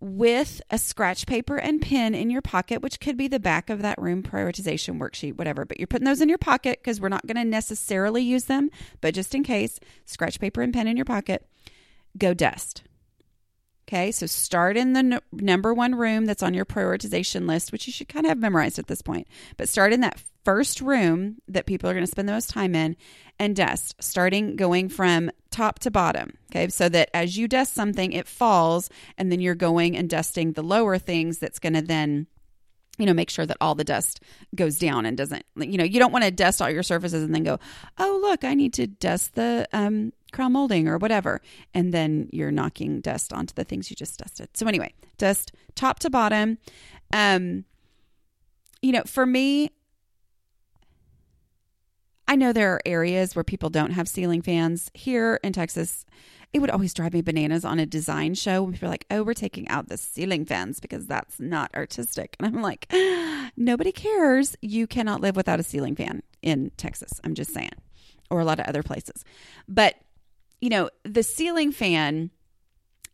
with 0.00 0.60
a 0.70 0.78
scratch 0.78 1.26
paper 1.26 1.56
and 1.56 1.80
pen 1.80 2.14
in 2.14 2.30
your 2.30 2.42
pocket, 2.42 2.82
which 2.82 3.00
could 3.00 3.16
be 3.16 3.28
the 3.28 3.40
back 3.40 3.70
of 3.70 3.82
that 3.82 4.00
room 4.00 4.22
prioritization 4.22 4.98
worksheet, 4.98 5.36
whatever. 5.36 5.64
But 5.64 5.78
you're 5.78 5.86
putting 5.86 6.04
those 6.04 6.20
in 6.20 6.28
your 6.28 6.38
pocket 6.38 6.80
because 6.82 7.00
we're 7.00 7.08
not 7.08 7.26
going 7.26 7.36
to 7.36 7.44
necessarily 7.44 8.22
use 8.22 8.44
them, 8.44 8.70
but 9.00 9.14
just 9.14 9.34
in 9.34 9.42
case, 9.42 9.80
scratch 10.04 10.38
paper 10.38 10.62
and 10.62 10.72
pen 10.72 10.86
in 10.86 10.96
your 10.96 11.06
pocket. 11.06 11.46
Go 12.18 12.34
dust. 12.34 12.82
Okay, 13.88 14.10
so 14.10 14.26
start 14.26 14.76
in 14.76 14.94
the 14.94 15.20
number 15.32 15.72
one 15.72 15.94
room 15.94 16.24
that's 16.24 16.42
on 16.42 16.54
your 16.54 16.64
prioritization 16.64 17.46
list, 17.46 17.70
which 17.70 17.86
you 17.86 17.92
should 17.92 18.08
kind 18.08 18.26
of 18.26 18.30
have 18.30 18.38
memorized 18.38 18.80
at 18.80 18.88
this 18.88 19.00
point. 19.00 19.28
But 19.56 19.68
start 19.68 19.92
in 19.92 20.00
that 20.00 20.20
first 20.44 20.80
room 20.80 21.36
that 21.46 21.66
people 21.66 21.88
are 21.88 21.92
going 21.92 22.04
to 22.04 22.10
spend 22.10 22.28
the 22.28 22.32
most 22.32 22.50
time 22.50 22.74
in 22.74 22.96
and 23.38 23.54
dust, 23.54 23.94
starting 24.00 24.56
going 24.56 24.88
from 24.88 25.30
top 25.50 25.78
to 25.80 25.90
bottom. 25.92 26.36
Okay, 26.50 26.66
so 26.68 26.88
that 26.88 27.10
as 27.14 27.36
you 27.36 27.46
dust 27.46 27.74
something, 27.74 28.12
it 28.12 28.26
falls, 28.26 28.90
and 29.18 29.30
then 29.30 29.40
you're 29.40 29.54
going 29.54 29.96
and 29.96 30.10
dusting 30.10 30.52
the 30.52 30.62
lower 30.62 30.98
things 30.98 31.38
that's 31.38 31.60
going 31.60 31.74
to 31.74 31.82
then 31.82 32.26
you 32.98 33.04
know, 33.04 33.12
make 33.12 33.28
sure 33.30 33.44
that 33.44 33.58
all 33.60 33.74
the 33.74 33.84
dust 33.84 34.20
goes 34.54 34.78
down 34.78 35.04
and 35.04 35.18
doesn't, 35.18 35.44
you 35.56 35.76
know, 35.76 35.84
you 35.84 35.98
don't 35.98 36.12
want 36.12 36.24
to 36.24 36.30
dust 36.30 36.62
all 36.62 36.70
your 36.70 36.82
surfaces 36.82 37.22
and 37.22 37.34
then 37.34 37.44
go, 37.44 37.58
oh, 37.98 38.18
look, 38.22 38.42
I 38.42 38.54
need 38.54 38.72
to 38.74 38.86
dust 38.86 39.34
the 39.34 39.68
um, 39.72 40.12
crown 40.36 40.52
molding 40.52 40.86
or 40.86 40.98
whatever. 40.98 41.40
And 41.74 41.92
then 41.92 42.28
you're 42.32 42.52
knocking 42.52 43.00
dust 43.00 43.32
onto 43.32 43.54
the 43.54 43.64
things 43.64 43.90
you 43.90 43.96
just 43.96 44.18
dusted. 44.18 44.48
So, 44.54 44.66
anyway, 44.66 44.94
dust 45.18 45.52
top 45.74 45.98
to 46.00 46.10
bottom. 46.10 46.58
Um, 47.12 47.64
you 48.82 48.92
know, 48.92 49.02
for 49.04 49.26
me, 49.26 49.70
I 52.28 52.36
know 52.36 52.52
there 52.52 52.72
are 52.74 52.82
areas 52.84 53.34
where 53.34 53.44
people 53.44 53.70
don't 53.70 53.92
have 53.92 54.08
ceiling 54.08 54.42
fans. 54.42 54.90
Here 54.94 55.40
in 55.42 55.52
Texas, 55.52 56.04
it 56.52 56.60
would 56.60 56.70
always 56.70 56.94
drive 56.94 57.12
me 57.12 57.22
bananas 57.22 57.64
on 57.64 57.78
a 57.78 57.86
design 57.86 58.34
show 58.34 58.62
when 58.62 58.72
people 58.72 58.88
are 58.88 58.90
like, 58.90 59.06
oh, 59.10 59.22
we're 59.22 59.34
taking 59.34 59.68
out 59.68 59.88
the 59.88 59.96
ceiling 59.96 60.44
fans 60.44 60.80
because 60.80 61.06
that's 61.06 61.38
not 61.38 61.70
artistic. 61.74 62.36
And 62.38 62.46
I'm 62.46 62.62
like, 62.62 62.92
nobody 63.56 63.92
cares. 63.92 64.56
You 64.60 64.86
cannot 64.86 65.20
live 65.20 65.36
without 65.36 65.60
a 65.60 65.62
ceiling 65.62 65.94
fan 65.94 66.22
in 66.42 66.72
Texas. 66.76 67.20
I'm 67.24 67.34
just 67.34 67.52
saying, 67.52 67.70
or 68.30 68.40
a 68.40 68.44
lot 68.44 68.58
of 68.58 68.66
other 68.66 68.82
places. 68.82 69.24
But, 69.68 69.96
you 70.60 70.68
know, 70.68 70.90
the 71.04 71.22
ceiling 71.22 71.72
fan 71.72 72.30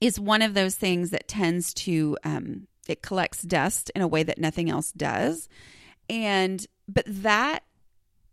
is 0.00 0.18
one 0.18 0.42
of 0.42 0.55
those 0.55 0.74
things 0.74 1.11
that 1.11 1.28
tends 1.28 1.72
to 1.74 2.16
um, 2.24 2.66
it 2.88 3.02
collects 3.02 3.42
dust 3.42 3.90
in 3.94 4.02
a 4.02 4.09
way 4.09 4.22
that 4.22 4.38
nothing 4.38 4.68
else 4.68 4.92
does. 4.92 5.48
And 6.09 6.66
but 6.88 7.05
that 7.07 7.62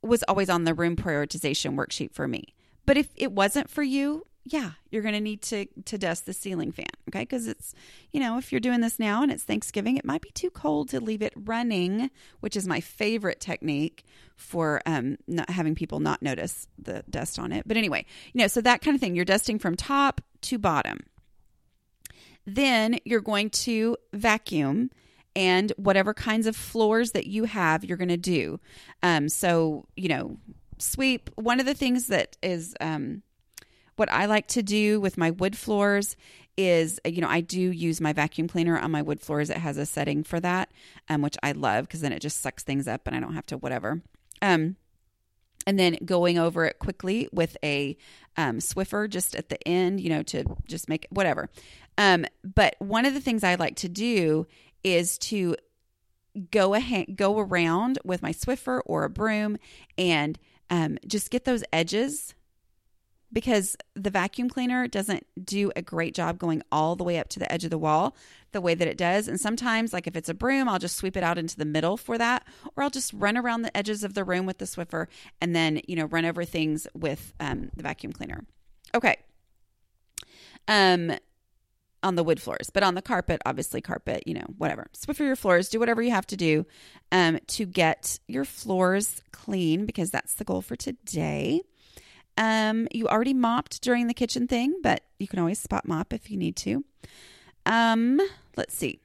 was 0.01 0.23
always 0.23 0.49
on 0.49 0.63
the 0.63 0.73
room 0.73 0.95
prioritization 0.95 1.75
worksheet 1.75 2.13
for 2.13 2.27
me. 2.27 2.55
But 2.85 2.97
if 2.97 3.09
it 3.15 3.31
wasn't 3.31 3.69
for 3.69 3.83
you 3.83 4.25
yeah 4.45 4.71
you're 4.89 5.01
going 5.01 5.13
to 5.13 5.19
need 5.19 5.41
to 5.41 5.65
to 5.85 5.97
dust 5.97 6.25
the 6.25 6.33
ceiling 6.33 6.71
fan 6.71 6.85
okay 7.09 7.21
because 7.21 7.47
it's 7.47 7.73
you 8.11 8.19
know 8.19 8.37
if 8.37 8.51
you're 8.51 8.59
doing 8.59 8.81
this 8.81 8.99
now 8.99 9.21
and 9.21 9.31
it's 9.31 9.43
thanksgiving 9.43 9.97
it 9.97 10.05
might 10.05 10.21
be 10.21 10.31
too 10.31 10.49
cold 10.49 10.89
to 10.89 10.99
leave 10.99 11.21
it 11.21 11.33
running 11.35 12.09
which 12.39 12.55
is 12.55 12.67
my 12.67 12.79
favorite 12.79 13.39
technique 13.39 14.03
for 14.35 14.81
um 14.85 15.17
not 15.27 15.49
having 15.49 15.75
people 15.75 15.99
not 15.99 16.21
notice 16.21 16.67
the 16.77 17.03
dust 17.09 17.37
on 17.37 17.51
it 17.51 17.67
but 17.67 17.77
anyway 17.77 18.05
you 18.33 18.41
know 18.41 18.47
so 18.47 18.61
that 18.61 18.81
kind 18.81 18.95
of 18.95 19.01
thing 19.01 19.15
you're 19.15 19.25
dusting 19.25 19.59
from 19.59 19.75
top 19.75 20.21
to 20.41 20.57
bottom 20.57 20.99
then 22.45 22.97
you're 23.05 23.21
going 23.21 23.49
to 23.49 23.97
vacuum 24.13 24.89
and 25.35 25.71
whatever 25.77 26.13
kinds 26.13 26.47
of 26.47 26.55
floors 26.55 27.11
that 27.11 27.27
you 27.27 27.45
have, 27.45 27.85
you're 27.85 27.97
going 27.97 28.09
to 28.09 28.17
do. 28.17 28.59
Um, 29.03 29.29
so, 29.29 29.85
you 29.95 30.09
know, 30.09 30.37
sweep. 30.79 31.29
One 31.35 31.59
of 31.59 31.65
the 31.65 31.73
things 31.73 32.07
that 32.07 32.35
is 32.41 32.75
um, 32.81 33.21
what 33.99 34.11
I 34.11 34.25
like 34.25 34.47
to 34.47 34.63
do 34.63 35.01
with 35.01 35.17
my 35.17 35.31
wood 35.31 35.57
floors 35.57 36.15
is, 36.55 36.99
you 37.05 37.21
know, 37.21 37.27
I 37.27 37.41
do 37.41 37.59
use 37.59 37.99
my 37.99 38.13
vacuum 38.13 38.47
cleaner 38.47 38.79
on 38.79 38.91
my 38.91 39.01
wood 39.01 39.19
floors. 39.19 39.49
It 39.49 39.57
has 39.57 39.77
a 39.77 39.85
setting 39.85 40.23
for 40.23 40.39
that, 40.39 40.71
um, 41.09 41.21
which 41.21 41.37
I 41.43 41.51
love 41.51 41.85
because 41.85 42.01
then 42.01 42.13
it 42.13 42.21
just 42.21 42.41
sucks 42.41 42.63
things 42.63 42.87
up 42.87 43.05
and 43.05 43.15
I 43.15 43.19
don't 43.19 43.35
have 43.35 43.45
to 43.47 43.57
whatever. 43.57 44.01
Um, 44.41 44.77
and 45.67 45.77
then 45.77 45.97
going 46.05 46.39
over 46.39 46.65
it 46.65 46.79
quickly 46.79 47.27
with 47.31 47.57
a 47.63 47.97
um, 48.37 48.59
Swiffer 48.59 49.09
just 49.09 49.35
at 49.35 49.49
the 49.49 49.67
end, 49.67 49.99
you 49.99 50.09
know, 50.09 50.23
to 50.23 50.45
just 50.67 50.87
make 50.87 51.05
whatever. 51.09 51.49
Um, 51.97 52.25
but 52.43 52.75
one 52.79 53.05
of 53.05 53.13
the 53.13 53.21
things 53.21 53.43
I 53.43 53.55
like 53.55 53.75
to 53.77 53.89
do 53.89 54.47
is 54.83 55.17
to 55.19 55.57
go 56.51 56.73
ahead, 56.73 57.17
go 57.17 57.37
around 57.37 57.99
with 58.05 58.21
my 58.21 58.31
Swiffer 58.31 58.81
or 58.85 59.03
a 59.03 59.09
broom 59.09 59.57
and 59.97 60.39
um, 60.69 60.97
just 61.05 61.31
get 61.31 61.45
those 61.45 61.63
edges 61.73 62.33
because 63.31 63.75
the 63.95 64.09
vacuum 64.09 64.49
cleaner 64.49 64.87
doesn't 64.87 65.25
do 65.43 65.71
a 65.75 65.81
great 65.81 66.15
job 66.15 66.39
going 66.39 66.63
all 66.71 66.95
the 66.95 67.03
way 67.03 67.17
up 67.19 67.29
to 67.29 67.39
the 67.39 67.51
edge 67.51 67.63
of 67.63 67.69
the 67.69 67.77
wall 67.77 68.15
the 68.51 68.61
way 68.61 68.73
that 68.73 68.87
it 68.87 68.97
does. 68.97 69.27
And 69.27 69.39
sometimes, 69.39 69.93
like 69.93 70.07
if 70.07 70.15
it's 70.15 70.29
a 70.29 70.33
broom, 70.33 70.67
I'll 70.67 70.79
just 70.79 70.97
sweep 70.97 71.15
it 71.15 71.23
out 71.23 71.37
into 71.37 71.55
the 71.55 71.65
middle 71.65 71.97
for 71.97 72.17
that, 72.17 72.47
or 72.75 72.83
I'll 72.83 72.89
just 72.89 73.13
run 73.13 73.37
around 73.37 73.61
the 73.61 73.75
edges 73.75 74.03
of 74.03 74.13
the 74.13 74.23
room 74.23 74.45
with 74.45 74.57
the 74.57 74.65
Swiffer 74.65 75.07
and 75.41 75.55
then, 75.55 75.81
you 75.87 75.95
know, 75.95 76.05
run 76.05 76.25
over 76.25 76.45
things 76.45 76.87
with 76.93 77.33
um, 77.39 77.69
the 77.75 77.83
vacuum 77.83 78.11
cleaner. 78.11 78.45
Okay. 78.93 79.17
Um, 80.67 81.11
on 82.01 82.15
the 82.15 82.23
wood 82.23 82.41
floors, 82.41 82.69
but 82.73 82.81
on 82.81 82.95
the 82.95 83.01
carpet, 83.01 83.41
obviously 83.45 83.81
carpet, 83.81 84.23
you 84.25 84.33
know, 84.33 84.45
whatever. 84.57 84.87
Swiffer 84.93 85.25
your 85.25 85.35
floors, 85.35 85.69
do 85.69 85.79
whatever 85.79 86.01
you 86.01 86.11
have 86.11 86.27
to 86.27 86.37
do 86.37 86.65
um, 87.11 87.39
to 87.47 87.65
get 87.65 88.19
your 88.27 88.45
floors 88.45 89.21
clean 89.31 89.85
because 89.85 90.09
that's 90.09 90.35
the 90.35 90.45
goal 90.45 90.61
for 90.61 90.75
today. 90.75 91.61
Um, 92.39 92.87
you 92.91 93.05
already 93.09 93.33
mopped 93.33 93.81
during 93.81 94.07
the 94.07 94.13
kitchen 94.13 94.47
thing, 94.47 94.79
but 94.81 95.01
you 95.19 95.27
can 95.27 95.39
always 95.39 95.59
spot 95.59 95.85
mop 95.85 96.13
if 96.13 96.31
you 96.31 96.37
need 96.37 96.55
to. 96.55 96.85
Um, 97.65 98.21
let's 98.55 98.73
see. 98.73 99.01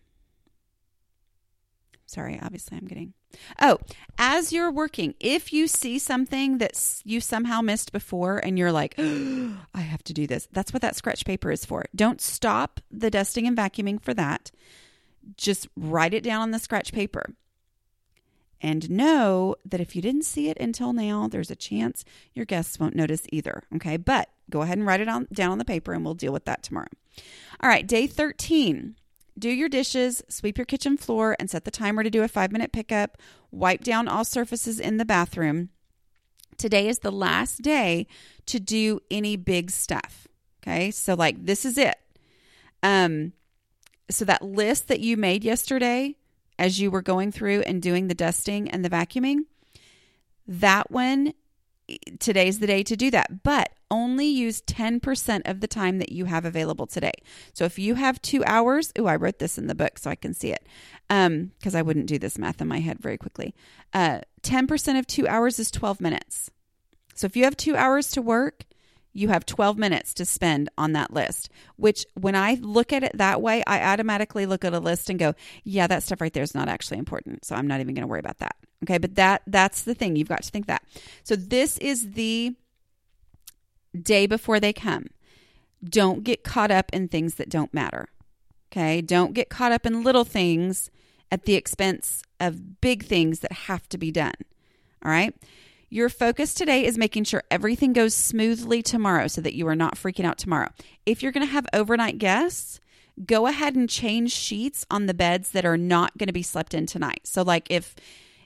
Sorry, 2.07 2.38
obviously 2.40 2.79
I'm 2.79 2.87
getting. 2.87 3.12
Oh, 3.61 3.79
as 4.16 4.53
you're 4.53 4.70
working, 4.70 5.14
if 5.18 5.53
you 5.53 5.66
see 5.66 5.99
something 5.99 6.59
that 6.59 7.03
you 7.05 7.20
somehow 7.20 7.61
missed 7.61 7.90
before 7.90 8.38
and 8.38 8.57
you're 8.57 8.70
like, 8.70 8.94
oh, 8.99 9.57
I 9.75 9.81
have 9.81 10.05
to 10.05 10.12
do 10.12 10.29
this, 10.29 10.47
that's 10.53 10.73
what 10.73 10.83
that 10.83 10.94
scratch 10.94 11.25
paper 11.25 11.51
is 11.51 11.64
for. 11.64 11.87
Don't 11.92 12.20
stop 12.20 12.81
the 12.88 13.11
dusting 13.11 13.49
and 13.49 13.57
vacuuming 13.57 14.01
for 14.01 14.14
that. 14.14 14.53
Just 15.37 15.66
write 15.77 16.14
it 16.14 16.23
down 16.23 16.42
on 16.42 16.51
the 16.53 16.61
scratch 16.61 16.92
paper. 16.92 17.35
And 18.64 18.88
know 18.88 19.57
that 19.66 19.83
if 19.83 19.94
you 19.94 20.00
didn't 20.00 20.24
see 20.24 20.48
it 20.48 20.57
until 20.59 20.94
now, 20.94 21.29
there's 21.29 21.50
a 21.50 21.55
chance 21.55 22.03
your 22.33 22.46
guests 22.46 22.81
won't 22.81 22.96
notice 22.96 23.27
either. 23.31 23.62
Okay. 23.77 23.98
But 23.98 24.31
go 24.48 24.62
ahead 24.62 24.79
and 24.79 24.87
write 24.87 25.03
it 25.03 25.09
on, 25.09 25.29
down 25.31 25.53
on 25.53 25.59
the 25.59 25.66
paper 25.66 25.92
and 25.92 26.03
we'll 26.03 26.14
deal 26.14 26.33
with 26.33 26.46
that 26.46 26.62
tomorrow. 26.62 26.88
All 27.62 27.68
right. 27.68 27.87
Day 27.87 28.07
13 28.07 28.96
do 29.38 29.50
your 29.50 29.68
dishes, 29.68 30.22
sweep 30.29 30.57
your 30.57 30.64
kitchen 30.64 30.96
floor, 30.96 31.37
and 31.38 31.50
set 31.50 31.64
the 31.64 31.70
timer 31.70 32.05
to 32.05 32.09
do 32.09 32.22
a 32.22 32.29
five 32.29 32.53
minute 32.53 32.72
pickup. 32.72 33.18
Wipe 33.50 33.85
down 33.85 34.09
all 34.09 34.24
surfaces 34.24 34.81
in 34.81 34.96
the 34.96 35.05
bathroom. 35.05 35.68
Today 36.57 36.88
is 36.88 37.00
the 37.00 37.12
last 37.12 37.61
day 37.61 38.07
to 38.46 38.59
do 38.59 39.00
any 39.11 39.37
big 39.37 39.70
stuff. 39.70 40.27
Okay. 40.62 40.90
So, 40.90 41.12
like, 41.12 41.44
this 41.44 41.66
is 41.66 41.77
it. 41.77 41.96
Um, 42.83 43.35
so 44.09 44.24
that 44.24 44.42
list 44.42 44.88
that 44.88 45.00
you 45.00 45.18
made 45.18 45.44
yesterday 45.44 46.16
as 46.59 46.81
you 46.81 46.90
were 46.90 47.03
going 47.03 47.33
through 47.33 47.61
and 47.62 47.83
doing 47.83 48.09
the 48.09 48.14
dusting 48.14 48.71
and 48.71 48.85
the 48.85 48.90
vacuuming, 48.90 49.40
that 50.47 50.90
one, 50.90 51.35
today's 52.19 52.59
the 52.59 52.67
day 52.67 52.83
to 52.83 52.97
do 52.97 53.11
that. 53.11 53.43
But 53.43 53.71
only 53.90 54.27
use 54.27 54.61
10% 54.62 55.43
of 55.49 55.61
the 55.61 55.69
time 55.69 55.99
that 55.99 56.11
you 56.11 56.25
have 56.25 56.45
available 56.45 56.87
today. 56.87 57.12
So 57.53 57.64
if 57.64 57.79
you 57.79 57.95
have 57.95 58.21
two 58.21 58.45
hours, 58.45 58.93
oh, 58.99 59.07
I 59.07 59.17
wrote 59.17 59.38
this 59.38 59.57
in 59.57 59.69
the 59.69 59.75
book 59.75 59.99
so 59.99 60.11
I 60.11 60.17
can 60.17 60.35
see 60.35 60.53
it 60.53 60.67
because 61.09 61.75
um, 61.75 61.79
I 61.79 61.83
wouldn't 61.83 62.07
do 62.07 62.19
this 62.19 62.38
math 62.38 62.61
in 62.61 62.69
my 62.69 62.81
head 62.81 62.99
very 62.99 63.19
quickly. 63.19 63.55
Uh, 63.93 64.21
10% 64.43 64.99
of 64.99 65.07
two 65.07 65.29
hours 65.29 65.59
is 65.59 65.71
12 65.71 66.01
minutes. 66.01 66.51
So 67.14 67.27
if 67.27 67.37
you 67.37 67.45
have 67.45 67.57
two 67.57 67.77
hours 67.77 68.11
to 68.12 68.23
work, 68.23 68.64
you 69.14 69.29
have 69.29 69.46
12 69.46 69.79
minutes 69.79 70.12
to 70.14 70.24
spend 70.24 70.68
on 70.77 70.92
that 70.92 71.12
list, 71.12 71.48
which 71.77 72.05
when 72.14 72.35
I 72.35 72.59
look 72.61 72.92
at 72.92 73.05
it 73.05 73.12
that 73.14 73.40
way, 73.40 73.62
I 73.64 73.92
automatically 73.92 74.44
look 74.44 74.64
at 74.64 74.74
a 74.74 74.81
list 74.81 75.09
and 75.09 75.18
go, 75.18 75.35
yeah, 75.62 75.87
that 75.87 76.03
stuff 76.03 76.20
right 76.20 76.33
there 76.33 76.42
is 76.42 76.55
not 76.55 76.68
actually 76.68 76.98
important. 76.98 77.44
So 77.44 77.55
I'm 77.55 77.68
not 77.68 77.81
even 77.81 77.94
going 77.94 78.03
to 78.03 78.09
worry 78.09 78.18
about 78.18 78.38
that. 78.38 78.57
Okay. 78.83 78.98
But 78.98 79.14
that, 79.14 79.42
that's 79.46 79.83
the 79.83 79.94
thing. 79.94 80.16
You've 80.16 80.29
got 80.29 80.42
to 80.42 80.50
think 80.50 80.66
that. 80.66 80.83
So 81.22 81.37
this 81.37 81.79
is 81.79 82.12
the 82.12 82.57
day 83.98 84.27
before 84.27 84.59
they 84.59 84.72
come. 84.72 85.07
Don't 85.83 86.24
get 86.24 86.42
caught 86.42 86.72
up 86.72 86.90
in 86.92 87.07
things 87.07 87.37
that 87.37 87.48
don't 87.48 87.72
matter. 87.72 88.09
Okay. 88.72 89.00
Don't 89.00 89.33
get 89.33 89.48
caught 89.48 89.70
up 89.70 89.87
in 89.87 90.03
little 90.03 90.24
things 90.24 90.90
at 91.31 91.44
the 91.44 91.55
expense 91.55 92.22
of 92.40 92.81
big 92.81 93.05
things 93.05 93.40
that 93.40 93.53
have 93.53 93.88
to 93.90 93.98
be 93.98 94.11
done. 94.11 94.35
All 95.05 95.11
right. 95.12 95.35
Your 95.90 96.09
focus 96.09 96.55
today 96.55 96.85
is 96.85 96.99
making 96.99 97.25
sure 97.25 97.42
everything 97.51 97.92
goes 97.92 98.14
smoothly 98.14 98.83
tomorrow 98.83 99.27
so 99.29 99.40
that 99.40 99.55
you 99.55 99.68
are 99.68 99.77
not 99.77 99.94
freaking 99.94 100.25
out 100.25 100.38
tomorrow. 100.38 100.70
If 101.07 101.23
you're 101.23 101.33
going 101.33 101.47
to 101.47 101.53
have 101.53 101.66
overnight 101.73 102.18
guests, 102.18 102.81
go 103.25 103.47
ahead 103.47 103.77
and 103.77 103.88
change 103.88 104.33
sheets 104.33 104.85
on 104.90 105.07
the 105.07 105.14
beds 105.14 105.51
that 105.51 105.64
are 105.64 105.77
not 105.77 106.16
going 106.18 106.27
to 106.27 106.33
be 106.33 106.42
slept 106.42 106.75
in 106.75 106.87
tonight. 106.87 107.20
So 107.25 107.42
like 107.42 107.66
if 107.70 107.94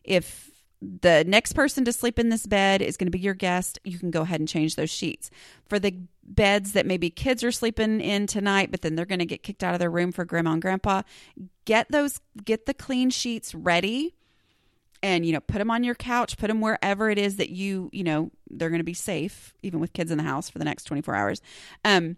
if 0.04 0.50
the 0.80 1.24
next 1.26 1.54
person 1.54 1.84
to 1.84 1.92
sleep 1.92 2.18
in 2.18 2.28
this 2.28 2.46
bed 2.46 2.82
is 2.82 2.96
going 2.96 3.08
to 3.08 3.16
be 3.16 3.18
your 3.18 3.34
guest, 3.34 3.80
you 3.82 3.98
can 3.98 4.10
go 4.10 4.22
ahead 4.22 4.40
and 4.40 4.48
change 4.48 4.76
those 4.76 4.90
sheets. 4.90 5.30
For 5.68 5.78
the 5.78 5.94
beds 6.22 6.72
that 6.72 6.86
maybe 6.86 7.10
kids 7.10 7.42
are 7.42 7.50
sleeping 7.50 8.00
in 8.00 8.26
tonight, 8.26 8.70
but 8.70 8.82
then 8.82 8.94
they're 8.94 9.06
going 9.06 9.18
to 9.18 9.26
get 9.26 9.42
kicked 9.42 9.64
out 9.64 9.74
of 9.74 9.80
their 9.80 9.90
room 9.90 10.12
for 10.12 10.24
grandma 10.24 10.52
and 10.52 10.62
grandpa, 10.62 11.02
get 11.64 11.90
those 11.90 12.20
get 12.44 12.66
the 12.66 12.74
clean 12.74 13.10
sheets 13.10 13.54
ready 13.54 14.14
and 15.02 15.24
you 15.24 15.32
know 15.32 15.40
put 15.40 15.58
them 15.58 15.70
on 15.70 15.84
your 15.84 15.94
couch 15.94 16.36
put 16.36 16.48
them 16.48 16.60
wherever 16.60 17.10
it 17.10 17.18
is 17.18 17.36
that 17.36 17.50
you 17.50 17.88
you 17.92 18.04
know 18.04 18.30
they're 18.50 18.70
going 18.70 18.80
to 18.80 18.84
be 18.84 18.94
safe 18.94 19.54
even 19.62 19.80
with 19.80 19.92
kids 19.92 20.10
in 20.10 20.18
the 20.18 20.24
house 20.24 20.48
for 20.48 20.58
the 20.58 20.64
next 20.64 20.84
24 20.84 21.14
hours 21.14 21.42
um 21.84 22.16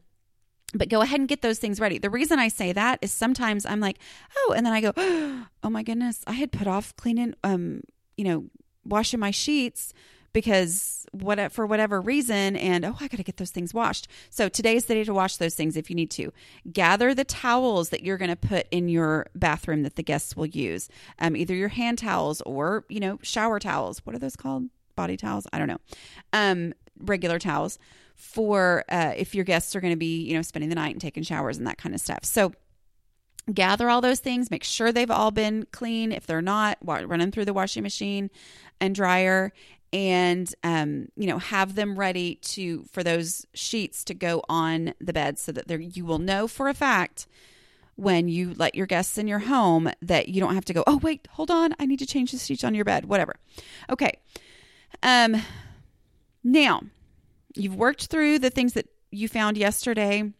but 0.74 0.88
go 0.88 1.00
ahead 1.00 1.20
and 1.20 1.28
get 1.28 1.42
those 1.42 1.58
things 1.58 1.80
ready. 1.80 1.98
The 1.98 2.10
reason 2.10 2.38
I 2.38 2.48
say 2.48 2.72
that 2.72 2.98
is 3.02 3.10
sometimes 3.10 3.66
I'm 3.66 3.80
like, 3.80 3.98
oh, 4.36 4.54
and 4.56 4.64
then 4.64 4.72
I 4.72 4.80
go, 4.80 4.92
oh 5.62 5.70
my 5.70 5.82
goodness, 5.82 6.22
I 6.26 6.32
had 6.32 6.52
put 6.52 6.66
off 6.66 6.94
cleaning, 6.96 7.34
um, 7.42 7.82
you 8.16 8.24
know, 8.24 8.44
washing 8.84 9.20
my 9.20 9.30
sheets 9.30 9.92
because 10.32 11.06
what 11.12 11.52
for 11.52 11.66
whatever 11.66 12.00
reason 12.00 12.54
and 12.56 12.84
oh 12.84 12.94
i 13.00 13.08
got 13.08 13.16
to 13.16 13.22
get 13.24 13.36
those 13.36 13.50
things 13.50 13.74
washed. 13.74 14.08
So 14.30 14.48
today 14.48 14.76
is 14.76 14.86
the 14.86 14.94
day 14.94 15.04
to 15.04 15.14
wash 15.14 15.36
those 15.36 15.54
things 15.54 15.76
if 15.76 15.90
you 15.90 15.96
need 15.96 16.10
to. 16.12 16.32
Gather 16.72 17.14
the 17.14 17.24
towels 17.24 17.88
that 17.90 18.02
you're 18.02 18.18
going 18.18 18.30
to 18.30 18.36
put 18.36 18.66
in 18.70 18.88
your 18.88 19.26
bathroom 19.34 19.82
that 19.82 19.96
the 19.96 20.02
guests 20.02 20.36
will 20.36 20.46
use. 20.46 20.88
Um, 21.18 21.36
either 21.36 21.54
your 21.54 21.68
hand 21.68 21.98
towels 21.98 22.40
or 22.42 22.84
you 22.88 23.00
know 23.00 23.18
shower 23.22 23.58
towels. 23.58 24.00
What 24.04 24.14
are 24.14 24.20
those 24.20 24.36
called? 24.36 24.64
Body 24.96 25.16
towels? 25.16 25.46
I 25.52 25.58
don't 25.58 25.68
know. 25.68 25.80
Um, 26.32 26.74
regular 26.98 27.38
towels 27.38 27.78
for 28.16 28.84
uh, 28.90 29.14
if 29.16 29.34
your 29.34 29.44
guests 29.44 29.74
are 29.74 29.80
going 29.80 29.92
to 29.92 29.98
be 29.98 30.22
you 30.22 30.34
know 30.34 30.42
spending 30.42 30.68
the 30.68 30.74
night 30.74 30.92
and 30.92 31.00
taking 31.00 31.22
showers 31.22 31.58
and 31.58 31.66
that 31.66 31.78
kind 31.78 31.94
of 31.94 32.00
stuff. 32.00 32.24
So 32.24 32.52
gather 33.52 33.88
all 33.88 34.00
those 34.00 34.20
things. 34.20 34.50
Make 34.50 34.64
sure 34.64 34.92
they've 34.92 35.10
all 35.10 35.30
been 35.30 35.66
clean. 35.72 36.12
If 36.12 36.26
they're 36.26 36.42
not 36.42 36.78
run 36.82 37.20
them 37.20 37.30
through 37.30 37.46
the 37.46 37.54
washing 37.54 37.82
machine 37.82 38.30
and 38.80 38.94
dryer 38.94 39.52
and 39.92 40.54
um, 40.62 41.08
you 41.16 41.26
know 41.26 41.38
have 41.38 41.74
them 41.74 41.98
ready 41.98 42.36
to 42.36 42.84
for 42.84 43.02
those 43.02 43.46
sheets 43.54 44.04
to 44.04 44.14
go 44.14 44.42
on 44.48 44.94
the 45.00 45.12
bed 45.12 45.38
so 45.38 45.52
that 45.52 45.68
there 45.68 45.80
you 45.80 46.04
will 46.04 46.18
know 46.18 46.46
for 46.46 46.68
a 46.68 46.74
fact 46.74 47.26
when 47.96 48.28
you 48.28 48.54
let 48.56 48.74
your 48.74 48.86
guests 48.86 49.18
in 49.18 49.28
your 49.28 49.40
home 49.40 49.90
that 50.00 50.28
you 50.28 50.40
don't 50.40 50.54
have 50.54 50.64
to 50.64 50.72
go 50.72 50.84
oh 50.86 50.98
wait 50.98 51.26
hold 51.32 51.50
on 51.50 51.74
i 51.78 51.86
need 51.86 51.98
to 51.98 52.06
change 52.06 52.32
the 52.32 52.38
sheets 52.38 52.64
on 52.64 52.74
your 52.74 52.84
bed 52.84 53.06
whatever. 53.06 53.36
Okay 53.90 54.18
um 55.02 55.36
now 56.44 56.80
you've 57.54 57.74
worked 57.74 58.06
through 58.06 58.38
the 58.38 58.50
things 58.50 58.74
that 58.74 58.86
you 59.10 59.28
found 59.28 59.56
yesterday. 59.56 60.32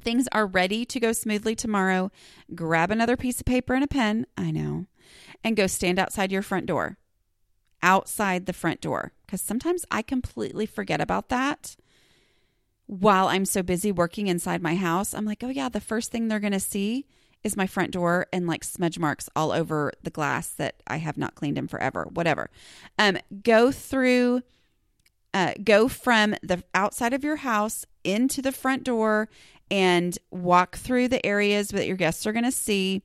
Things 0.00 0.26
are 0.32 0.46
ready 0.46 0.84
to 0.86 0.98
go 0.98 1.12
smoothly 1.12 1.54
tomorrow, 1.54 2.10
grab 2.54 2.90
another 2.90 3.16
piece 3.16 3.40
of 3.40 3.46
paper 3.46 3.74
and 3.74 3.84
a 3.84 3.88
pen, 3.88 4.26
I 4.36 4.50
know, 4.50 4.86
and 5.44 5.56
go 5.56 5.66
stand 5.66 5.98
outside 5.98 6.32
your 6.32 6.42
front 6.42 6.66
door. 6.66 6.98
Outside 7.82 8.46
the 8.46 8.52
front 8.52 8.80
door. 8.80 9.12
Because 9.26 9.40
sometimes 9.40 9.84
I 9.90 10.02
completely 10.02 10.66
forget 10.66 11.00
about 11.00 11.28
that 11.30 11.76
while 12.86 13.28
I'm 13.28 13.44
so 13.44 13.62
busy 13.62 13.90
working 13.90 14.26
inside 14.26 14.62
my 14.62 14.74
house. 14.74 15.14
I'm 15.14 15.24
like, 15.24 15.42
oh, 15.42 15.48
yeah, 15.48 15.68
the 15.68 15.80
first 15.80 16.10
thing 16.10 16.28
they're 16.28 16.40
going 16.40 16.52
to 16.52 16.60
see 16.60 17.06
is 17.42 17.56
my 17.56 17.66
front 17.66 17.90
door 17.90 18.26
and 18.32 18.46
like 18.46 18.62
smudge 18.62 18.98
marks 18.98 19.28
all 19.34 19.52
over 19.52 19.92
the 20.02 20.10
glass 20.10 20.48
that 20.50 20.82
I 20.86 20.98
have 20.98 21.16
not 21.16 21.34
cleaned 21.34 21.58
in 21.58 21.68
forever, 21.68 22.06
whatever. 22.12 22.50
Um, 22.98 23.18
go 23.42 23.72
through, 23.72 24.42
uh, 25.34 25.54
go 25.62 25.88
from 25.88 26.36
the 26.42 26.62
outside 26.74 27.12
of 27.12 27.24
your 27.24 27.36
house 27.36 27.84
into 28.04 28.42
the 28.42 28.52
front 28.52 28.84
door 28.84 29.28
and 29.70 30.16
walk 30.30 30.76
through 30.76 31.08
the 31.08 31.24
areas 31.24 31.68
that 31.68 31.86
your 31.86 31.96
guests 31.96 32.26
are 32.26 32.32
going 32.32 32.44
to 32.44 32.52
see. 32.52 33.02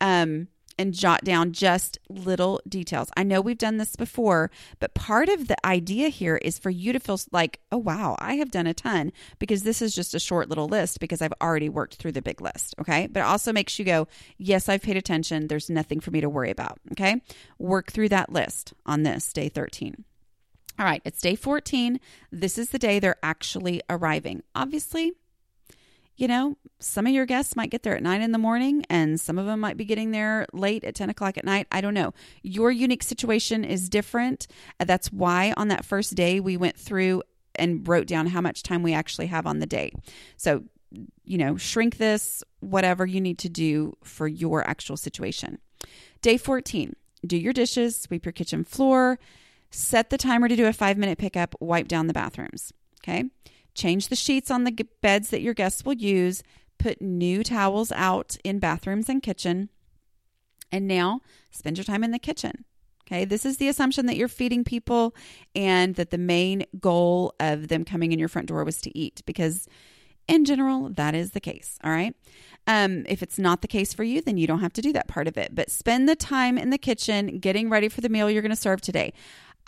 Um, 0.00 0.48
and 0.78 0.94
jot 0.94 1.24
down 1.24 1.52
just 1.52 1.98
little 2.08 2.60
details. 2.68 3.10
I 3.16 3.22
know 3.22 3.40
we've 3.40 3.58
done 3.58 3.76
this 3.78 3.96
before, 3.96 4.50
but 4.78 4.94
part 4.94 5.28
of 5.28 5.48
the 5.48 5.56
idea 5.66 6.08
here 6.08 6.36
is 6.36 6.58
for 6.58 6.70
you 6.70 6.92
to 6.92 7.00
feel 7.00 7.18
like, 7.32 7.60
oh, 7.72 7.78
wow, 7.78 8.16
I 8.18 8.34
have 8.34 8.50
done 8.50 8.66
a 8.66 8.74
ton 8.74 9.12
because 9.38 9.62
this 9.62 9.80
is 9.80 9.94
just 9.94 10.14
a 10.14 10.20
short 10.20 10.48
little 10.48 10.68
list 10.68 11.00
because 11.00 11.22
I've 11.22 11.32
already 11.40 11.68
worked 11.68 11.96
through 11.96 12.12
the 12.12 12.22
big 12.22 12.40
list. 12.40 12.74
Okay. 12.80 13.06
But 13.06 13.20
it 13.20 13.26
also 13.26 13.52
makes 13.52 13.78
you 13.78 13.84
go, 13.84 14.08
yes, 14.38 14.68
I've 14.68 14.82
paid 14.82 14.96
attention. 14.96 15.48
There's 15.48 15.70
nothing 15.70 16.00
for 16.00 16.10
me 16.10 16.20
to 16.20 16.28
worry 16.28 16.50
about. 16.50 16.78
Okay. 16.92 17.20
Work 17.58 17.90
through 17.90 18.10
that 18.10 18.32
list 18.32 18.74
on 18.84 19.02
this 19.02 19.32
day 19.32 19.48
13. 19.48 20.04
All 20.78 20.84
right, 20.84 21.00
it's 21.06 21.22
day 21.22 21.36
14. 21.36 21.98
This 22.30 22.58
is 22.58 22.68
the 22.68 22.78
day 22.78 22.98
they're 22.98 23.16
actually 23.22 23.80
arriving. 23.88 24.42
Obviously, 24.54 25.12
you 26.16 26.26
know, 26.26 26.56
some 26.78 27.06
of 27.06 27.12
your 27.12 27.26
guests 27.26 27.56
might 27.56 27.70
get 27.70 27.82
there 27.82 27.96
at 27.96 28.02
nine 28.02 28.22
in 28.22 28.32
the 28.32 28.38
morning 28.38 28.84
and 28.88 29.20
some 29.20 29.38
of 29.38 29.46
them 29.46 29.60
might 29.60 29.76
be 29.76 29.84
getting 29.84 30.10
there 30.10 30.46
late 30.52 30.82
at 30.84 30.94
10 30.94 31.10
o'clock 31.10 31.36
at 31.36 31.44
night. 31.44 31.66
I 31.70 31.80
don't 31.80 31.94
know. 31.94 32.14
Your 32.42 32.70
unique 32.70 33.02
situation 33.02 33.64
is 33.64 33.88
different. 33.88 34.46
Uh, 34.80 34.84
that's 34.84 35.12
why 35.12 35.52
on 35.56 35.68
that 35.68 35.84
first 35.84 36.14
day 36.14 36.40
we 36.40 36.56
went 36.56 36.76
through 36.76 37.22
and 37.54 37.86
wrote 37.86 38.06
down 38.06 38.26
how 38.26 38.40
much 38.40 38.62
time 38.62 38.82
we 38.82 38.94
actually 38.94 39.26
have 39.26 39.46
on 39.46 39.58
the 39.58 39.66
day. 39.66 39.92
So, 40.36 40.64
you 41.24 41.38
know, 41.38 41.56
shrink 41.56 41.98
this, 41.98 42.42
whatever 42.60 43.04
you 43.04 43.20
need 43.20 43.38
to 43.38 43.48
do 43.48 43.96
for 44.02 44.26
your 44.26 44.66
actual 44.68 44.96
situation. 44.96 45.58
Day 46.22 46.36
14, 46.36 46.94
do 47.26 47.36
your 47.36 47.52
dishes, 47.52 47.96
sweep 47.96 48.24
your 48.24 48.32
kitchen 48.32 48.64
floor, 48.64 49.18
set 49.70 50.10
the 50.10 50.18
timer 50.18 50.48
to 50.48 50.56
do 50.56 50.66
a 50.66 50.72
five 50.72 50.96
minute 50.96 51.18
pickup, 51.18 51.54
wipe 51.60 51.88
down 51.88 52.06
the 52.06 52.12
bathrooms. 52.14 52.72
Okay. 53.02 53.24
Change 53.76 54.08
the 54.08 54.16
sheets 54.16 54.50
on 54.50 54.64
the 54.64 54.86
beds 55.02 55.30
that 55.30 55.42
your 55.42 55.54
guests 55.54 55.84
will 55.84 55.94
use. 55.94 56.42
Put 56.78 57.00
new 57.00 57.44
towels 57.44 57.92
out 57.92 58.36
in 58.42 58.58
bathrooms 58.58 59.08
and 59.08 59.22
kitchen. 59.22 59.68
And 60.72 60.88
now 60.88 61.20
spend 61.50 61.78
your 61.78 61.84
time 61.84 62.02
in 62.02 62.10
the 62.10 62.18
kitchen. 62.18 62.64
Okay, 63.06 63.24
this 63.24 63.46
is 63.46 63.58
the 63.58 63.68
assumption 63.68 64.06
that 64.06 64.16
you're 64.16 64.26
feeding 64.26 64.64
people 64.64 65.14
and 65.54 65.94
that 65.94 66.10
the 66.10 66.18
main 66.18 66.64
goal 66.80 67.34
of 67.38 67.68
them 67.68 67.84
coming 67.84 68.10
in 68.10 68.18
your 68.18 68.28
front 68.28 68.48
door 68.48 68.64
was 68.64 68.80
to 68.80 68.98
eat 68.98 69.22
because, 69.26 69.68
in 70.26 70.44
general, 70.44 70.88
that 70.88 71.14
is 71.14 71.30
the 71.30 71.38
case. 71.38 71.78
All 71.84 71.92
right. 71.92 72.16
Um, 72.66 73.04
if 73.08 73.22
it's 73.22 73.38
not 73.38 73.62
the 73.62 73.68
case 73.68 73.94
for 73.94 74.02
you, 74.02 74.20
then 74.20 74.38
you 74.38 74.48
don't 74.48 74.58
have 74.58 74.72
to 74.72 74.82
do 74.82 74.92
that 74.94 75.06
part 75.06 75.28
of 75.28 75.38
it. 75.38 75.54
But 75.54 75.70
spend 75.70 76.08
the 76.08 76.16
time 76.16 76.58
in 76.58 76.70
the 76.70 76.78
kitchen 76.78 77.38
getting 77.38 77.70
ready 77.70 77.88
for 77.88 78.00
the 78.00 78.08
meal 78.08 78.28
you're 78.28 78.42
going 78.42 78.50
to 78.50 78.56
serve 78.56 78.80
today. 78.80 79.12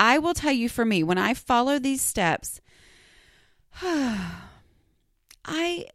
I 0.00 0.18
will 0.18 0.34
tell 0.34 0.52
you 0.52 0.68
for 0.68 0.84
me, 0.84 1.04
when 1.04 1.18
I 1.18 1.34
follow 1.34 1.78
these 1.78 2.02
steps, 2.02 2.60
I 3.82 5.86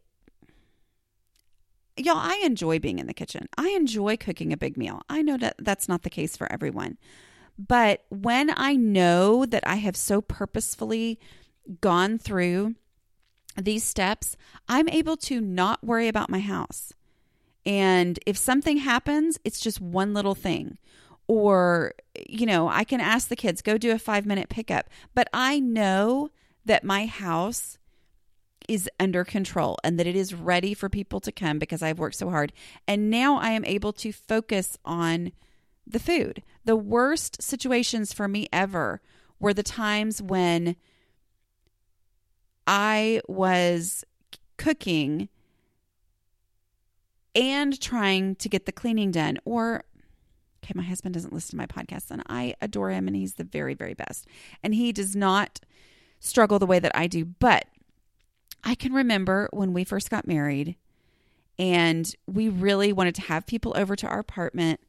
y'all 1.96 2.16
I 2.16 2.42
enjoy 2.44 2.78
being 2.78 2.98
in 2.98 3.06
the 3.06 3.14
kitchen. 3.14 3.48
I 3.56 3.70
enjoy 3.70 4.16
cooking 4.16 4.52
a 4.52 4.56
big 4.56 4.76
meal. 4.76 5.02
I 5.08 5.22
know 5.22 5.36
that 5.36 5.56
that's 5.58 5.88
not 5.88 6.02
the 6.02 6.10
case 6.10 6.36
for 6.36 6.50
everyone. 6.50 6.98
But 7.58 8.04
when 8.08 8.52
I 8.56 8.74
know 8.74 9.46
that 9.46 9.66
I 9.66 9.76
have 9.76 9.96
so 9.96 10.20
purposefully 10.20 11.20
gone 11.80 12.18
through 12.18 12.74
these 13.56 13.84
steps, 13.84 14.36
I'm 14.68 14.88
able 14.88 15.16
to 15.18 15.40
not 15.40 15.84
worry 15.84 16.08
about 16.08 16.30
my 16.30 16.40
house. 16.40 16.92
And 17.64 18.18
if 18.26 18.36
something 18.36 18.78
happens, 18.78 19.38
it's 19.44 19.60
just 19.60 19.80
one 19.80 20.14
little 20.14 20.34
thing. 20.34 20.78
Or, 21.26 21.94
you 22.28 22.44
know, 22.44 22.68
I 22.68 22.84
can 22.84 23.00
ask 23.00 23.28
the 23.28 23.36
kids, 23.36 23.62
go 23.62 23.78
do 23.78 23.92
a 23.92 23.98
five 23.98 24.26
minute 24.26 24.48
pickup. 24.48 24.90
But 25.14 25.28
I 25.32 25.60
know 25.60 26.30
that 26.64 26.84
my 26.84 27.06
house 27.06 27.78
is 28.68 28.88
under 28.98 29.24
control 29.24 29.76
and 29.84 29.98
that 29.98 30.06
it 30.06 30.16
is 30.16 30.34
ready 30.34 30.74
for 30.74 30.88
people 30.88 31.20
to 31.20 31.32
come 31.32 31.58
because 31.58 31.82
I've 31.82 31.98
worked 31.98 32.16
so 32.16 32.30
hard. 32.30 32.52
And 32.88 33.10
now 33.10 33.36
I 33.36 33.50
am 33.50 33.64
able 33.64 33.92
to 33.94 34.12
focus 34.12 34.78
on 34.84 35.32
the 35.86 35.98
food. 35.98 36.42
The 36.64 36.76
worst 36.76 37.42
situations 37.42 38.12
for 38.12 38.26
me 38.26 38.48
ever 38.52 39.00
were 39.38 39.52
the 39.52 39.62
times 39.62 40.22
when 40.22 40.76
I 42.66 43.20
was 43.28 44.04
cooking 44.56 45.28
and 47.34 47.78
trying 47.80 48.36
to 48.36 48.48
get 48.48 48.64
the 48.64 48.72
cleaning 48.72 49.10
done 49.10 49.38
or 49.44 49.84
okay 50.62 50.72
my 50.74 50.84
husband 50.84 51.12
doesn't 51.12 51.32
listen 51.32 51.50
to 51.50 51.56
my 51.56 51.66
podcast 51.66 52.10
and 52.10 52.22
i 52.28 52.54
adore 52.62 52.90
him 52.90 53.08
and 53.08 53.16
he's 53.16 53.34
the 53.34 53.44
very 53.44 53.74
very 53.74 53.94
best 53.94 54.26
and 54.62 54.72
he 54.74 54.92
does 54.92 55.16
not 55.16 55.60
struggle 56.24 56.58
the 56.58 56.66
way 56.66 56.78
that 56.78 56.92
I 56.94 57.06
do. 57.06 57.24
But 57.24 57.66
I 58.62 58.74
can 58.74 58.92
remember 58.92 59.48
when 59.52 59.72
we 59.72 59.84
first 59.84 60.10
got 60.10 60.26
married 60.26 60.76
and 61.58 62.12
we 62.26 62.48
really 62.48 62.92
wanted 62.92 63.14
to 63.16 63.22
have 63.22 63.46
people 63.46 63.72
over 63.76 63.94
to 63.96 64.06
our 64.06 64.18
apartment 64.18 64.80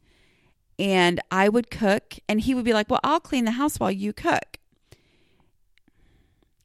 and 0.78 1.22
I 1.32 1.48
would 1.50 1.70
cook 1.70 2.16
and 2.28 2.42
he 2.42 2.54
would 2.54 2.66
be 2.66 2.74
like, 2.74 2.90
"Well, 2.90 3.00
I'll 3.04 3.20
clean 3.20 3.46
the 3.46 3.52
house 3.52 3.80
while 3.80 3.92
you 3.92 4.14
cook." 4.14 4.60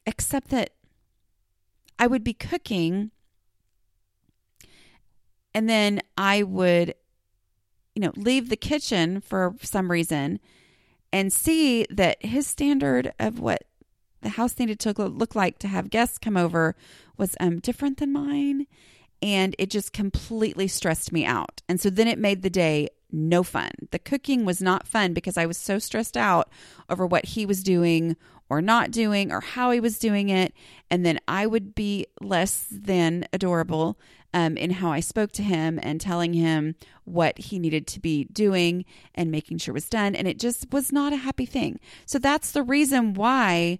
Except 0.05 0.49
that 0.49 0.71
I 1.99 2.07
would 2.07 2.23
be 2.23 2.33
cooking 2.33 3.11
and 5.53 5.69
then 5.69 6.01
I 6.17 6.43
would 6.43 6.95
you 7.95 8.01
know, 8.01 8.13
leave 8.15 8.49
the 8.49 8.57
kitchen 8.57 9.21
for 9.21 9.55
some 9.61 9.91
reason 9.91 10.39
and 11.11 11.31
see 11.31 11.85
that 11.89 12.23
his 12.25 12.47
standard 12.47 13.13
of 13.19 13.39
what 13.39 13.63
the 14.21 14.29
house 14.29 14.57
needed 14.59 14.79
to 14.81 14.93
look 14.93 15.35
like 15.35 15.59
to 15.59 15.67
have 15.67 15.89
guests 15.89 16.17
come 16.17 16.37
over 16.37 16.75
was 17.17 17.35
um, 17.39 17.59
different 17.59 17.97
than 17.97 18.13
mine. 18.13 18.67
And 19.21 19.55
it 19.59 19.69
just 19.69 19.93
completely 19.93 20.67
stressed 20.67 21.11
me 21.11 21.25
out. 21.25 21.61
And 21.69 21.79
so 21.79 21.91
then 21.91 22.07
it 22.07 22.17
made 22.17 22.41
the 22.41 22.49
day 22.49 22.89
no 23.11 23.43
fun. 23.43 23.71
The 23.91 23.99
cooking 23.99 24.45
was 24.45 24.61
not 24.61 24.87
fun 24.87 25.13
because 25.13 25.37
I 25.37 25.45
was 25.45 25.57
so 25.57 25.79
stressed 25.79 26.17
out 26.17 26.49
over 26.89 27.05
what 27.05 27.25
he 27.25 27.45
was 27.45 27.61
doing 27.61 28.15
or 28.49 28.61
not 28.61 28.91
doing 28.91 29.31
or 29.31 29.41
how 29.41 29.71
he 29.71 29.79
was 29.79 29.99
doing 29.99 30.29
it. 30.29 30.53
And 30.89 31.05
then 31.05 31.19
I 31.27 31.45
would 31.45 31.75
be 31.75 32.07
less 32.19 32.67
than 32.71 33.25
adorable 33.31 33.97
um, 34.33 34.57
in 34.57 34.71
how 34.71 34.91
I 34.91 35.01
spoke 35.01 35.31
to 35.33 35.43
him 35.43 35.79
and 35.83 35.99
telling 35.99 36.33
him 36.33 36.75
what 37.03 37.37
he 37.37 37.59
needed 37.59 37.87
to 37.87 37.99
be 37.99 38.25
doing 38.25 38.85
and 39.13 39.31
making 39.31 39.57
sure 39.57 39.73
it 39.73 39.75
was 39.75 39.89
done. 39.89 40.15
And 40.15 40.27
it 40.27 40.39
just 40.39 40.71
was 40.71 40.91
not 40.91 41.13
a 41.13 41.17
happy 41.17 41.45
thing. 41.45 41.79
So 42.05 42.17
that's 42.17 42.51
the 42.51 42.63
reason 42.63 43.13
why 43.13 43.79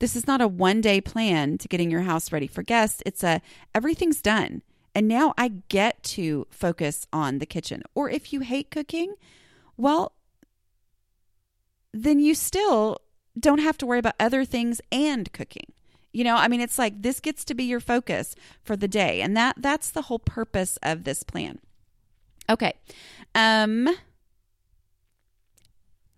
this 0.00 0.16
is 0.16 0.26
not 0.26 0.40
a 0.40 0.48
one 0.48 0.80
day 0.80 1.00
plan 1.00 1.56
to 1.58 1.68
getting 1.68 1.90
your 1.90 2.00
house 2.00 2.32
ready 2.32 2.46
for 2.46 2.62
guests. 2.62 3.02
It's 3.06 3.22
a 3.22 3.40
everything's 3.74 4.20
done. 4.20 4.62
And 4.94 5.06
now 5.06 5.34
I 5.38 5.52
get 5.68 6.02
to 6.02 6.46
focus 6.50 7.06
on 7.12 7.38
the 7.38 7.46
kitchen. 7.46 7.82
Or 7.94 8.10
if 8.10 8.32
you 8.32 8.40
hate 8.40 8.70
cooking, 8.70 9.14
well, 9.76 10.12
then 11.92 12.18
you 12.18 12.34
still 12.34 12.98
don't 13.38 13.60
have 13.60 13.78
to 13.78 13.86
worry 13.86 14.00
about 14.00 14.14
other 14.18 14.44
things 14.44 14.80
and 14.90 15.32
cooking. 15.32 15.72
You 16.12 16.24
know, 16.24 16.34
I 16.34 16.48
mean 16.48 16.60
it's 16.60 16.78
like 16.78 17.02
this 17.02 17.20
gets 17.20 17.44
to 17.44 17.54
be 17.54 17.64
your 17.64 17.78
focus 17.78 18.34
for 18.62 18.76
the 18.76 18.88
day. 18.88 19.20
And 19.20 19.36
that 19.36 19.56
that's 19.58 19.90
the 19.90 20.02
whole 20.02 20.18
purpose 20.18 20.78
of 20.82 21.04
this 21.04 21.22
plan. 21.22 21.60
Okay. 22.48 22.72
Um 23.34 23.88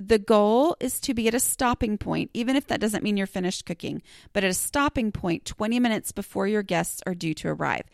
the 0.09 0.19
goal 0.19 0.77
is 0.81 1.01
to 1.01 1.15
be 1.15 1.29
at 1.29 1.35
a 1.35 1.41
stopping 1.41 1.99
point, 1.99 2.31
even 2.35 2.57
if 2.57 2.67
that 2.67 2.81
doesn't 2.81 3.05
mean 3.05 3.17
you're 3.17 3.27
finished 3.27 3.67
cooking, 3.67 4.03
but 4.33 4.45
at 4.45 4.51
a 4.51 4.55
stopping 4.55 5.12
point 5.12 5.45
20 5.45 5.79
minutes 5.81 6.12
before 6.12 6.47
your 6.47 6.62
guests 6.62 7.03
are 7.07 7.15
due 7.15 7.35
to 7.35 7.49
arrive. 7.49 7.85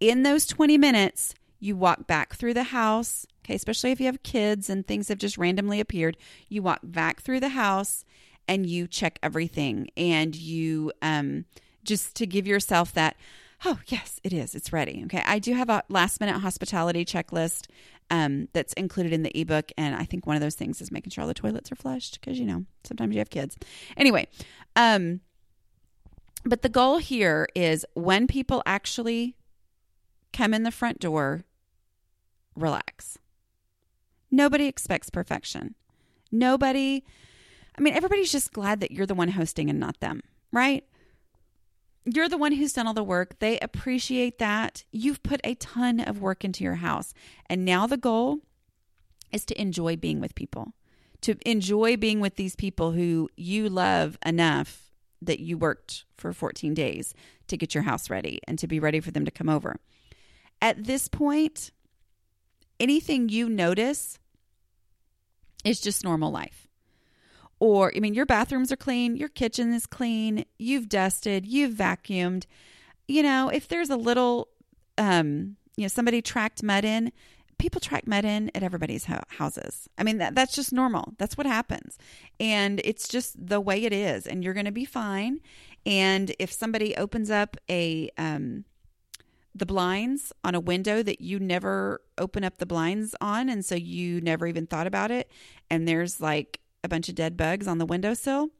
In 0.00 0.22
those 0.22 0.46
20 0.46 0.78
minutes, 0.78 1.34
you 1.58 1.76
walk 1.76 2.06
back 2.06 2.34
through 2.34 2.54
the 2.54 2.64
house, 2.64 3.26
okay, 3.44 3.54
especially 3.54 3.90
if 3.90 4.00
you 4.00 4.06
have 4.06 4.22
kids 4.22 4.70
and 4.70 4.86
things 4.86 5.08
have 5.08 5.18
just 5.18 5.38
randomly 5.38 5.80
appeared. 5.80 6.16
You 6.48 6.62
walk 6.62 6.80
back 6.82 7.20
through 7.20 7.40
the 7.40 7.48
house 7.48 8.04
and 8.46 8.66
you 8.66 8.86
check 8.86 9.18
everything 9.22 9.90
and 9.96 10.34
you 10.34 10.92
um, 11.02 11.44
just 11.84 12.14
to 12.16 12.26
give 12.26 12.46
yourself 12.46 12.92
that 12.94 13.16
oh 13.64 13.80
yes 13.88 14.20
it 14.22 14.32
is 14.32 14.54
it's 14.54 14.72
ready 14.72 15.02
okay 15.04 15.20
i 15.26 15.40
do 15.40 15.52
have 15.52 15.68
a 15.68 15.82
last 15.88 16.20
minute 16.20 16.38
hospitality 16.38 17.04
checklist 17.04 17.66
um, 18.10 18.48
that's 18.52 18.72
included 18.74 19.12
in 19.12 19.22
the 19.22 19.38
ebook. 19.38 19.70
And 19.76 19.94
I 19.94 20.04
think 20.04 20.26
one 20.26 20.36
of 20.36 20.42
those 20.42 20.54
things 20.54 20.80
is 20.80 20.90
making 20.90 21.10
sure 21.10 21.22
all 21.22 21.28
the 21.28 21.34
toilets 21.34 21.70
are 21.72 21.76
flushed 21.76 22.20
because, 22.20 22.38
you 22.38 22.46
know, 22.46 22.64
sometimes 22.84 23.14
you 23.14 23.18
have 23.18 23.30
kids. 23.30 23.56
Anyway, 23.96 24.28
um, 24.76 25.20
but 26.44 26.62
the 26.62 26.68
goal 26.68 26.98
here 26.98 27.48
is 27.54 27.84
when 27.94 28.26
people 28.26 28.62
actually 28.64 29.36
come 30.32 30.54
in 30.54 30.62
the 30.62 30.70
front 30.70 31.00
door, 31.00 31.44
relax. 32.54 33.18
Nobody 34.30 34.66
expects 34.66 35.10
perfection. 35.10 35.74
Nobody, 36.30 37.04
I 37.76 37.80
mean, 37.80 37.94
everybody's 37.94 38.32
just 38.32 38.52
glad 38.52 38.80
that 38.80 38.90
you're 38.90 39.06
the 39.06 39.14
one 39.14 39.28
hosting 39.28 39.70
and 39.70 39.80
not 39.80 40.00
them, 40.00 40.22
right? 40.52 40.84
You're 42.14 42.28
the 42.28 42.38
one 42.38 42.52
who's 42.52 42.72
done 42.72 42.86
all 42.86 42.94
the 42.94 43.04
work. 43.04 43.38
They 43.38 43.58
appreciate 43.58 44.38
that. 44.38 44.84
You've 44.90 45.22
put 45.22 45.40
a 45.44 45.54
ton 45.56 46.00
of 46.00 46.22
work 46.22 46.42
into 46.44 46.64
your 46.64 46.76
house. 46.76 47.12
And 47.50 47.64
now 47.64 47.86
the 47.86 47.98
goal 47.98 48.38
is 49.30 49.44
to 49.46 49.60
enjoy 49.60 49.96
being 49.96 50.18
with 50.18 50.34
people, 50.34 50.72
to 51.22 51.36
enjoy 51.44 51.98
being 51.98 52.20
with 52.20 52.36
these 52.36 52.56
people 52.56 52.92
who 52.92 53.28
you 53.36 53.68
love 53.68 54.16
enough 54.24 54.90
that 55.20 55.40
you 55.40 55.58
worked 55.58 56.04
for 56.16 56.32
14 56.32 56.72
days 56.72 57.12
to 57.48 57.56
get 57.56 57.74
your 57.74 57.82
house 57.82 58.08
ready 58.08 58.40
and 58.46 58.58
to 58.58 58.66
be 58.66 58.80
ready 58.80 59.00
for 59.00 59.10
them 59.10 59.24
to 59.26 59.30
come 59.30 59.48
over. 59.48 59.76
At 60.62 60.84
this 60.84 61.08
point, 61.08 61.72
anything 62.80 63.28
you 63.28 63.50
notice 63.50 64.18
is 65.64 65.80
just 65.80 66.04
normal 66.04 66.30
life. 66.30 66.67
Or, 67.60 67.92
I 67.94 68.00
mean, 68.00 68.14
your 68.14 68.26
bathrooms 68.26 68.70
are 68.70 68.76
clean, 68.76 69.16
your 69.16 69.28
kitchen 69.28 69.72
is 69.72 69.86
clean, 69.86 70.44
you've 70.58 70.88
dusted, 70.88 71.44
you've 71.44 71.74
vacuumed. 71.74 72.44
You 73.08 73.22
know, 73.22 73.48
if 73.48 73.66
there's 73.66 73.90
a 73.90 73.96
little, 73.96 74.48
um, 74.96 75.56
you 75.76 75.82
know, 75.82 75.88
somebody 75.88 76.22
tracked 76.22 76.62
mud 76.62 76.84
in, 76.84 77.10
people 77.58 77.80
track 77.80 78.06
mud 78.06 78.24
in 78.24 78.50
at 78.54 78.62
everybody's 78.62 79.06
houses. 79.28 79.88
I 79.98 80.04
mean, 80.04 80.18
that, 80.18 80.36
that's 80.36 80.54
just 80.54 80.72
normal. 80.72 81.14
That's 81.18 81.36
what 81.36 81.46
happens. 81.46 81.98
And 82.38 82.80
it's 82.84 83.08
just 83.08 83.34
the 83.48 83.60
way 83.60 83.84
it 83.84 83.92
is. 83.92 84.26
And 84.26 84.44
you're 84.44 84.54
going 84.54 84.66
to 84.66 84.72
be 84.72 84.84
fine. 84.84 85.40
And 85.84 86.32
if 86.38 86.52
somebody 86.52 86.96
opens 86.96 87.30
up 87.30 87.56
a, 87.68 88.10
um, 88.16 88.64
the 89.54 89.66
blinds 89.66 90.32
on 90.44 90.54
a 90.54 90.60
window 90.60 91.02
that 91.02 91.20
you 91.20 91.40
never 91.40 92.00
open 92.16 92.44
up 92.44 92.58
the 92.58 92.66
blinds 92.66 93.14
on, 93.20 93.48
and 93.48 93.64
so 93.64 93.74
you 93.74 94.20
never 94.20 94.46
even 94.46 94.66
thought 94.66 94.86
about 94.86 95.10
it, 95.10 95.30
and 95.68 95.88
there's 95.88 96.20
like 96.20 96.60
a 96.82 96.88
bunch 96.88 97.08
of 97.08 97.14
dead 97.14 97.36
bugs 97.36 97.66
on 97.66 97.78
the 97.78 97.86
windowsill, 97.86 98.50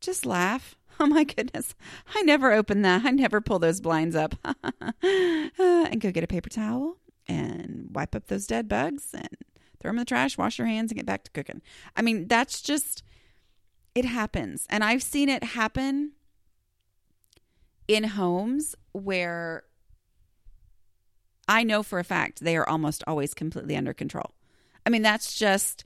just 0.00 0.26
laugh. 0.26 0.74
Oh 1.00 1.06
my 1.06 1.22
goodness. 1.22 1.76
I 2.12 2.22
never 2.22 2.50
open 2.52 2.82
that. 2.82 3.04
I 3.04 3.12
never 3.12 3.40
pull 3.40 3.60
those 3.60 3.80
blinds 3.80 4.16
up. 4.16 4.34
and 5.02 6.00
go 6.00 6.10
get 6.10 6.24
a 6.24 6.26
paper 6.26 6.48
towel 6.48 6.96
and 7.28 7.88
wipe 7.92 8.16
up 8.16 8.26
those 8.26 8.48
dead 8.48 8.66
bugs 8.66 9.14
and 9.14 9.28
throw 9.78 9.90
them 9.90 9.98
in 9.98 10.00
the 10.00 10.04
trash, 10.04 10.36
wash 10.36 10.58
your 10.58 10.66
hands, 10.66 10.90
and 10.90 10.96
get 10.96 11.06
back 11.06 11.22
to 11.22 11.30
cooking. 11.30 11.62
I 11.96 12.02
mean, 12.02 12.26
that's 12.26 12.60
just, 12.60 13.04
it 13.94 14.06
happens. 14.06 14.66
And 14.68 14.82
I've 14.82 15.04
seen 15.04 15.28
it 15.28 15.44
happen 15.44 16.14
in 17.86 18.02
homes 18.02 18.74
where 18.90 19.62
I 21.46 21.62
know 21.62 21.82
for 21.82 22.00
a 22.00 22.04
fact 22.04 22.40
they 22.40 22.56
are 22.56 22.68
almost 22.68 23.04
always 23.06 23.34
completely 23.34 23.76
under 23.76 23.94
control. 23.94 24.34
I 24.84 24.90
mean, 24.90 25.02
that's 25.02 25.38
just 25.38 25.84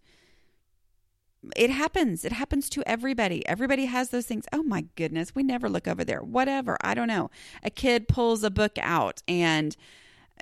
it 1.57 1.71
happens. 1.71 2.25
It 2.25 2.33
happens 2.33 2.69
to 2.71 2.83
everybody. 2.87 3.47
Everybody 3.47 3.87
has 3.87 4.11
those 4.11 4.27
things. 4.27 4.47
Oh 4.53 4.63
my 4.63 4.87
goodness, 4.97 5.35
we 5.35 5.43
never 5.43 5.69
look 5.69 5.89
over 5.89 6.05
there. 6.05 6.23
Whatever. 6.23 6.77
I 6.83 6.95
don't 6.95 7.09
know. 7.09 7.31
A 7.63 7.71
kid 7.71 8.09
pulls 8.09 8.45
a 8.45 8.51
book 8.51 8.79
out 8.81 9.23
and 9.27 9.77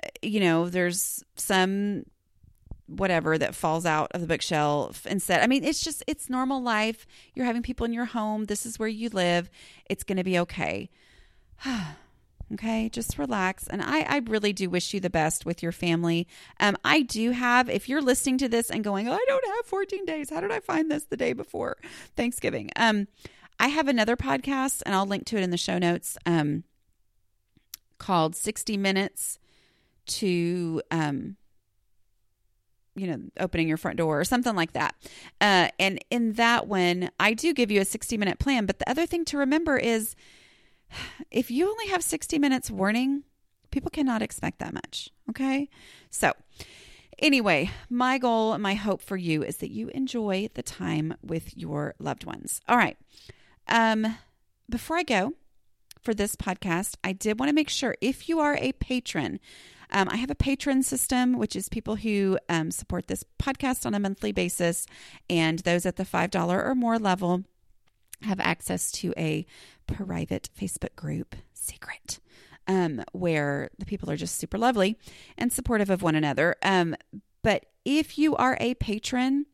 uh, 0.03 0.09
you 0.21 0.39
know, 0.39 0.69
there's 0.69 1.23
some 1.35 2.05
whatever 2.87 3.37
that 3.37 3.55
falls 3.55 3.85
out 3.85 4.11
of 4.13 4.21
the 4.21 4.27
bookshelf 4.27 5.05
instead. 5.05 5.41
I 5.41 5.47
mean, 5.47 5.63
it's 5.63 5.81
just 5.81 6.03
it's 6.07 6.29
normal 6.29 6.61
life. 6.61 7.07
You're 7.33 7.45
having 7.45 7.63
people 7.63 7.85
in 7.85 7.93
your 7.93 8.05
home. 8.05 8.45
This 8.45 8.65
is 8.65 8.77
where 8.77 8.89
you 8.89 9.09
live. 9.09 9.49
It's 9.89 10.03
going 10.03 10.17
to 10.17 10.23
be 10.23 10.37
okay. 10.39 10.89
Okay, 12.53 12.89
just 12.89 13.17
relax. 13.17 13.67
And 13.67 13.81
I, 13.81 14.01
I 14.01 14.17
really 14.25 14.51
do 14.51 14.69
wish 14.69 14.93
you 14.93 14.99
the 14.99 15.09
best 15.09 15.45
with 15.45 15.63
your 15.63 15.71
family. 15.71 16.27
Um, 16.59 16.75
I 16.83 17.01
do 17.01 17.31
have, 17.31 17.69
if 17.69 17.87
you're 17.87 18.01
listening 18.01 18.37
to 18.39 18.49
this 18.49 18.69
and 18.69 18.83
going, 18.83 19.07
oh, 19.07 19.13
I 19.13 19.25
don't 19.27 19.55
have 19.55 19.65
14 19.65 20.05
days, 20.05 20.29
how 20.29 20.41
did 20.41 20.51
I 20.51 20.59
find 20.59 20.91
this 20.91 21.05
the 21.05 21.17
day 21.17 21.33
before 21.33 21.77
Thanksgiving? 22.15 22.69
Um, 22.75 23.07
I 23.59 23.67
have 23.67 23.87
another 23.87 24.17
podcast, 24.17 24.81
and 24.85 24.95
I'll 24.95 25.05
link 25.05 25.25
to 25.27 25.37
it 25.37 25.43
in 25.43 25.51
the 25.51 25.57
show 25.57 25.77
notes 25.77 26.17
um, 26.25 26.63
called 27.99 28.35
60 28.35 28.75
Minutes 28.75 29.39
to, 30.07 30.81
um, 30.91 31.37
you 32.95 33.07
know, 33.07 33.21
opening 33.39 33.67
your 33.67 33.77
front 33.77 33.97
door 33.97 34.19
or 34.19 34.25
something 34.25 34.55
like 34.55 34.73
that. 34.73 34.95
Uh, 35.39 35.69
and 35.79 36.03
in 36.09 36.33
that 36.33 36.67
one, 36.67 37.11
I 37.19 37.33
do 37.33 37.53
give 37.53 37.71
you 37.71 37.79
a 37.79 37.85
60 37.85 38.17
minute 38.17 38.39
plan. 38.39 38.65
But 38.65 38.79
the 38.79 38.89
other 38.89 39.05
thing 39.05 39.23
to 39.25 39.37
remember 39.37 39.77
is, 39.77 40.15
if 41.31 41.51
you 41.51 41.69
only 41.69 41.87
have 41.87 42.03
60 42.03 42.39
minutes 42.39 42.71
warning, 42.71 43.23
people 43.71 43.89
cannot 43.89 44.21
expect 44.21 44.59
that 44.59 44.73
much. 44.73 45.09
Okay. 45.29 45.69
So, 46.09 46.33
anyway, 47.19 47.71
my 47.89 48.17
goal, 48.17 48.57
my 48.57 48.75
hope 48.75 49.01
for 49.01 49.17
you 49.17 49.43
is 49.43 49.57
that 49.57 49.71
you 49.71 49.89
enjoy 49.89 50.49
the 50.53 50.63
time 50.63 51.15
with 51.21 51.57
your 51.57 51.95
loved 51.99 52.25
ones. 52.25 52.61
All 52.67 52.77
right. 52.77 52.97
Um, 53.67 54.17
before 54.69 54.97
I 54.97 55.03
go 55.03 55.33
for 56.01 56.13
this 56.13 56.35
podcast, 56.35 56.95
I 57.03 57.13
did 57.13 57.39
want 57.39 57.49
to 57.49 57.55
make 57.55 57.69
sure 57.69 57.95
if 58.01 58.27
you 58.27 58.39
are 58.39 58.57
a 58.59 58.73
patron, 58.73 59.39
um, 59.91 60.07
I 60.09 60.15
have 60.17 60.31
a 60.31 60.35
patron 60.35 60.83
system, 60.83 61.37
which 61.37 61.55
is 61.55 61.69
people 61.69 61.97
who 61.97 62.39
um, 62.49 62.71
support 62.71 63.07
this 63.07 63.25
podcast 63.39 63.85
on 63.85 63.93
a 63.93 63.99
monthly 63.99 64.31
basis, 64.31 64.85
and 65.29 65.59
those 65.59 65.85
at 65.85 65.97
the 65.97 66.05
$5 66.05 66.49
or 66.49 66.75
more 66.75 66.97
level 66.97 67.43
have 68.23 68.39
access 68.39 68.91
to 68.91 69.13
a 69.17 69.45
private 69.91 70.49
Facebook 70.57 70.95
group, 70.95 71.35
secret, 71.53 72.19
um, 72.67 73.03
where 73.11 73.69
the 73.77 73.85
people 73.85 74.09
are 74.09 74.15
just 74.15 74.37
super 74.37 74.57
lovely 74.57 74.97
and 75.37 75.51
supportive 75.51 75.89
of 75.89 76.01
one 76.01 76.15
another. 76.15 76.55
Um, 76.63 76.95
but 77.41 77.65
if 77.85 78.17
you 78.17 78.35
are 78.35 78.57
a 78.59 78.75
patron, 78.75 79.45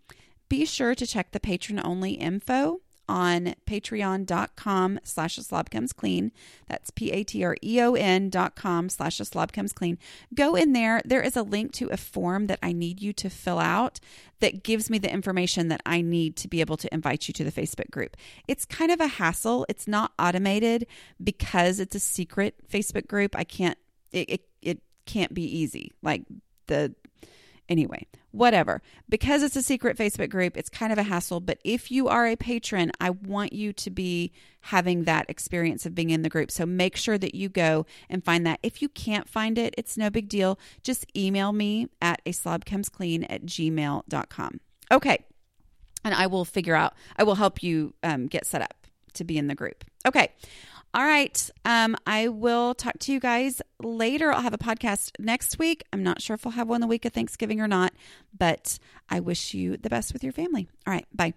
be 0.50 0.66
sure 0.66 0.96
to 0.96 1.08
check 1.08 1.32
the 1.32 1.40
patron 1.40 1.80
only 1.84 2.12
info 2.12 2.82
on 3.08 3.56
patreon.com 3.66 5.00
slash 5.04 5.38
a 5.38 5.44
slob 5.44 5.70
comes 5.70 5.94
clean. 5.94 6.32
That's 6.68 6.90
P-A-T-R-E-O-N 6.92 8.30
dot 8.30 8.56
com 8.56 8.90
slash 8.90 9.20
a 9.20 9.26
slob 9.26 9.52
comes 9.52 9.74
clean. 9.74 9.98
Go 10.34 10.56
in 10.56 10.74
there. 10.74 11.02
There 11.06 11.22
is 11.22 11.36
a 11.36 11.44
link 11.44 11.72
to 11.74 11.90
a 11.90 11.98
form 11.98 12.48
that 12.48 12.60
I 12.62 12.72
need 12.72 13.02
you 13.02 13.14
to 13.14 13.30
fill 13.30 13.60
out 13.60 14.00
that 14.40 14.64
gives 14.64 14.90
me 14.90 14.98
the 14.98 15.12
information 15.12 15.70
that 15.70 15.82
I 15.86 16.02
need 16.02 16.36
to 16.38 16.48
be 16.48 16.62
able 16.62 16.78
to 16.78 16.94
invite 16.94 17.28
you 17.28 17.34
to 17.36 17.44
the 17.44 17.52
Facebook 17.52 17.90
group. 17.90 18.16
It's 18.48 18.66
kind 18.66 18.92
of 18.92 19.00
a 19.00 19.08
hassle. 19.08 19.66
It's 19.70 19.88
not 19.88 20.14
automated 20.20 20.88
because 21.24 21.80
it's 21.80 21.96
a 21.96 22.00
secret 22.00 22.56
Facebook 22.70 23.08
group. 23.08 23.36
I 23.36 23.44
can't, 23.44 23.78
it, 24.12 24.30
it, 24.30 24.42
it 24.62 24.82
can't 25.06 25.34
be 25.34 25.44
easy. 25.44 25.92
Like 26.02 26.24
the 26.68 26.94
Anyway, 27.70 28.08
whatever. 28.32 28.82
Because 29.10 29.44
it's 29.44 29.56
a 29.56 29.62
secret 29.62 29.98
Facebook 29.98 30.30
group, 30.30 30.56
it's 30.56 30.70
kind 30.70 30.92
of 30.92 30.98
a 30.98 31.04
hassle. 31.04 31.40
But 31.40 31.60
if 31.64 31.92
you 31.92 32.08
are 32.08 32.26
a 32.26 32.36
patron, 32.36 32.92
I 33.00 33.10
want 33.10 33.54
you 33.54 33.74
to 33.74 33.90
be 33.90 34.32
having 34.62 35.04
that 35.04 35.30
experience 35.30 35.86
of 35.86 35.96
being 35.96 36.10
in 36.10 36.22
the 36.22 36.30
group. 36.30 36.52
So 36.52 36.66
make 36.66 36.96
sure 36.96 37.18
that 37.18 37.36
you 37.36 37.50
go 37.50 37.86
and 38.10 38.24
find 38.24 38.46
that. 38.46 38.60
If 38.64 38.82
you 38.82 38.90
can't 38.90 39.28
find 39.28 39.58
it, 39.58 39.74
it's 39.78 39.98
no 39.98 40.10
big 40.10 40.30
deal. 40.30 40.60
Just 40.84 41.06
email 41.16 41.52
me 41.52 41.90
at 42.02 42.22
a 42.26 42.32
slob 42.32 42.66
comes 42.66 42.90
clean 42.90 43.24
at 43.26 43.46
gmail.com. 43.46 44.60
Okay. 44.92 45.26
And 46.04 46.14
I 46.14 46.28
will 46.28 46.46
figure 46.46 46.76
out, 46.76 46.94
I 47.18 47.24
will 47.24 47.36
help 47.36 47.62
you 47.62 47.94
um, 48.04 48.28
get 48.28 48.46
set 48.46 48.62
up 48.62 48.88
to 49.14 49.24
be 49.24 49.38
in 49.38 49.48
the 49.48 49.56
group. 49.56 49.84
Okay. 50.06 50.32
All 50.98 51.06
right. 51.06 51.50
Um, 51.64 51.96
I 52.08 52.28
will 52.28 52.74
talk 52.74 52.98
to 53.02 53.14
you 53.14 53.20
guys 53.20 53.62
later. 53.84 54.32
I'll 54.34 54.42
have 54.42 54.56
a 54.56 54.58
podcast 54.58 55.12
next 55.20 55.60
week. 55.60 55.84
I'm 55.94 56.02
not 56.02 56.24
sure 56.24 56.34
if 56.34 56.44
I'll 56.44 56.54
have 56.54 56.68
one 56.68 56.82
the 56.82 56.88
week 56.88 57.06
of 57.06 57.14
Thanksgiving 57.14 57.62
or 57.62 57.68
not, 57.68 57.94
but 58.36 58.80
I 59.08 59.20
wish 59.20 59.54
you 59.54 59.78
the 59.78 59.90
best 59.90 60.12
with 60.12 60.24
your 60.24 60.34
family. 60.34 60.68
All 60.88 60.94
right. 60.94 61.06
Bye. 61.14 61.36